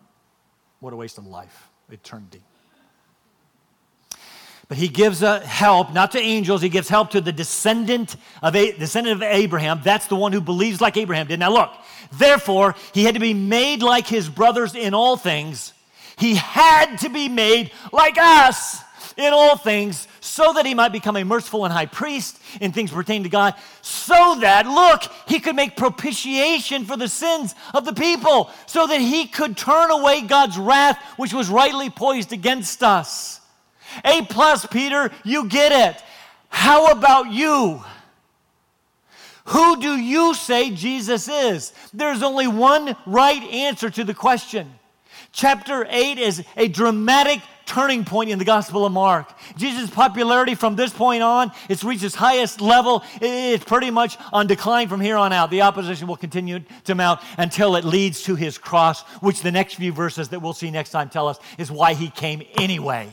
What 0.80 0.92
a 0.92 0.96
waste 0.96 1.18
of 1.18 1.26
life, 1.26 1.68
eternity. 1.90 2.42
But 4.68 4.78
he 4.78 4.88
gives 4.88 5.22
a 5.22 5.40
help, 5.40 5.92
not 5.92 6.12
to 6.12 6.18
angels, 6.18 6.60
he 6.60 6.68
gives 6.68 6.88
help 6.88 7.10
to 7.10 7.20
the 7.20 7.32
descendant 7.32 8.16
of, 8.42 8.56
a, 8.56 8.72
descendant 8.72 9.16
of 9.16 9.22
Abraham. 9.22 9.80
That's 9.84 10.08
the 10.08 10.16
one 10.16 10.32
who 10.32 10.40
believes 10.40 10.80
like 10.80 10.96
Abraham 10.96 11.28
did. 11.28 11.38
Now 11.38 11.52
look, 11.52 11.70
therefore, 12.12 12.74
he 12.92 13.04
had 13.04 13.14
to 13.14 13.20
be 13.20 13.32
made 13.32 13.82
like 13.82 14.08
his 14.08 14.28
brothers 14.28 14.74
in 14.74 14.92
all 14.92 15.16
things. 15.16 15.72
He 16.18 16.34
had 16.34 16.96
to 17.00 17.08
be 17.08 17.28
made 17.28 17.70
like 17.92 18.18
us 18.18 18.82
in 19.16 19.32
all 19.32 19.56
things 19.56 20.08
so 20.20 20.52
that 20.52 20.66
he 20.66 20.74
might 20.74 20.92
become 20.92 21.16
a 21.16 21.24
merciful 21.24 21.64
and 21.64 21.72
high 21.72 21.86
priest 21.86 22.38
in 22.60 22.72
things 22.72 22.90
pertaining 22.90 23.22
to 23.22 23.28
God, 23.28 23.54
so 23.80 24.36
that, 24.40 24.66
look, 24.66 25.02
he 25.26 25.40
could 25.40 25.56
make 25.56 25.76
propitiation 25.76 26.84
for 26.84 26.96
the 26.96 27.08
sins 27.08 27.54
of 27.72 27.84
the 27.84 27.92
people, 27.92 28.50
so 28.66 28.86
that 28.86 29.00
he 29.00 29.26
could 29.26 29.56
turn 29.56 29.90
away 29.90 30.22
God's 30.22 30.58
wrath, 30.58 30.98
which 31.16 31.32
was 31.32 31.48
rightly 31.48 31.90
poised 31.90 32.32
against 32.32 32.82
us. 32.82 33.40
A 34.04 34.22
plus, 34.22 34.66
Peter, 34.66 35.10
you 35.24 35.48
get 35.48 35.72
it. 35.72 36.02
How 36.48 36.86
about 36.86 37.32
you? 37.32 37.82
Who 39.46 39.80
do 39.80 39.96
you 39.96 40.34
say 40.34 40.70
Jesus 40.70 41.28
is? 41.28 41.72
There's 41.94 42.22
only 42.22 42.48
one 42.48 42.96
right 43.06 43.42
answer 43.44 43.88
to 43.90 44.04
the 44.04 44.14
question. 44.14 44.74
Chapter 45.32 45.86
8 45.88 46.18
is 46.18 46.44
a 46.56 46.66
dramatic 46.66 47.40
turning 47.66 48.04
point 48.04 48.30
in 48.30 48.38
the 48.38 48.44
Gospel 48.44 48.86
of 48.86 48.92
Mark. 48.92 49.32
Jesus' 49.56 49.90
popularity 49.90 50.54
from 50.54 50.76
this 50.76 50.92
point 50.92 51.22
on, 51.22 51.52
it's 51.68 51.84
reached 51.84 52.04
its 52.04 52.14
highest 52.14 52.60
level. 52.60 53.04
It's 53.20 53.64
pretty 53.64 53.90
much 53.90 54.16
on 54.32 54.46
decline 54.46 54.88
from 54.88 55.00
here 55.00 55.16
on 55.16 55.32
out. 55.32 55.50
The 55.50 55.62
opposition 55.62 56.06
will 56.06 56.16
continue 56.16 56.60
to 56.84 56.94
mount 56.94 57.20
until 57.36 57.76
it 57.76 57.84
leads 57.84 58.22
to 58.22 58.36
his 58.36 58.56
cross, 58.56 59.02
which 59.20 59.42
the 59.42 59.52
next 59.52 59.74
few 59.74 59.92
verses 59.92 60.28
that 60.30 60.40
we'll 60.40 60.54
see 60.54 60.70
next 60.70 60.90
time 60.90 61.10
tell 61.10 61.28
us 61.28 61.38
is 61.58 61.70
why 61.70 61.94
he 61.94 62.08
came 62.08 62.42
anyway. 62.56 63.12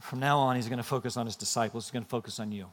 From 0.00 0.20
now 0.20 0.38
on, 0.38 0.56
he's 0.56 0.66
going 0.66 0.78
to 0.78 0.82
focus 0.82 1.16
on 1.16 1.26
his 1.26 1.36
disciples, 1.36 1.86
he's 1.86 1.92
going 1.92 2.04
to 2.04 2.08
focus 2.08 2.40
on 2.40 2.50
you. 2.50 2.66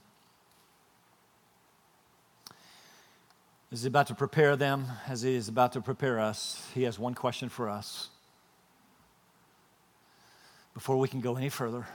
As 3.72 3.80
he's 3.80 3.86
about 3.86 4.08
to 4.08 4.16
prepare 4.16 4.56
them, 4.56 4.86
as 5.08 5.24
he 5.24 5.36
is 5.36 5.50
about 5.50 5.74
to 5.74 5.82
prepare 5.82 6.20
us, 6.20 6.66
he 6.74 6.84
has 6.84 6.98
one 6.98 7.14
question 7.14 7.50
for 7.50 7.68
us. 7.68 8.10
Before 10.74 10.98
we 10.98 11.08
can 11.08 11.20
go 11.20 11.36
any 11.36 11.50
further, 11.50 11.86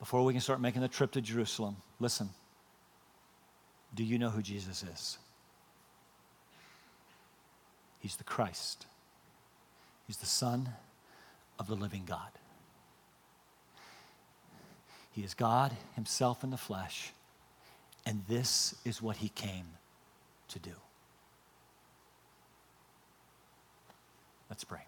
before 0.00 0.24
we 0.24 0.32
can 0.32 0.40
start 0.40 0.60
making 0.60 0.82
the 0.82 0.88
trip 0.88 1.12
to 1.12 1.20
Jerusalem, 1.20 1.76
listen. 2.00 2.30
Do 3.94 4.02
you 4.02 4.18
know 4.18 4.30
who 4.30 4.42
Jesus 4.42 4.82
is? 4.82 5.18
He's 8.00 8.16
the 8.16 8.24
Christ. 8.24 8.86
He's 10.06 10.18
the 10.18 10.26
Son 10.26 10.68
of 11.58 11.66
the 11.66 11.76
living 11.76 12.04
God. 12.06 12.30
He 15.12 15.22
is 15.22 15.34
God 15.34 15.72
Himself 15.94 16.44
in 16.44 16.50
the 16.50 16.56
flesh, 16.56 17.12
and 18.04 18.22
this 18.28 18.74
is 18.84 19.00
what 19.00 19.16
He 19.18 19.28
came 19.30 19.66
to 20.48 20.58
do. 20.58 20.72
Let's 24.48 24.64
pray. 24.64 24.86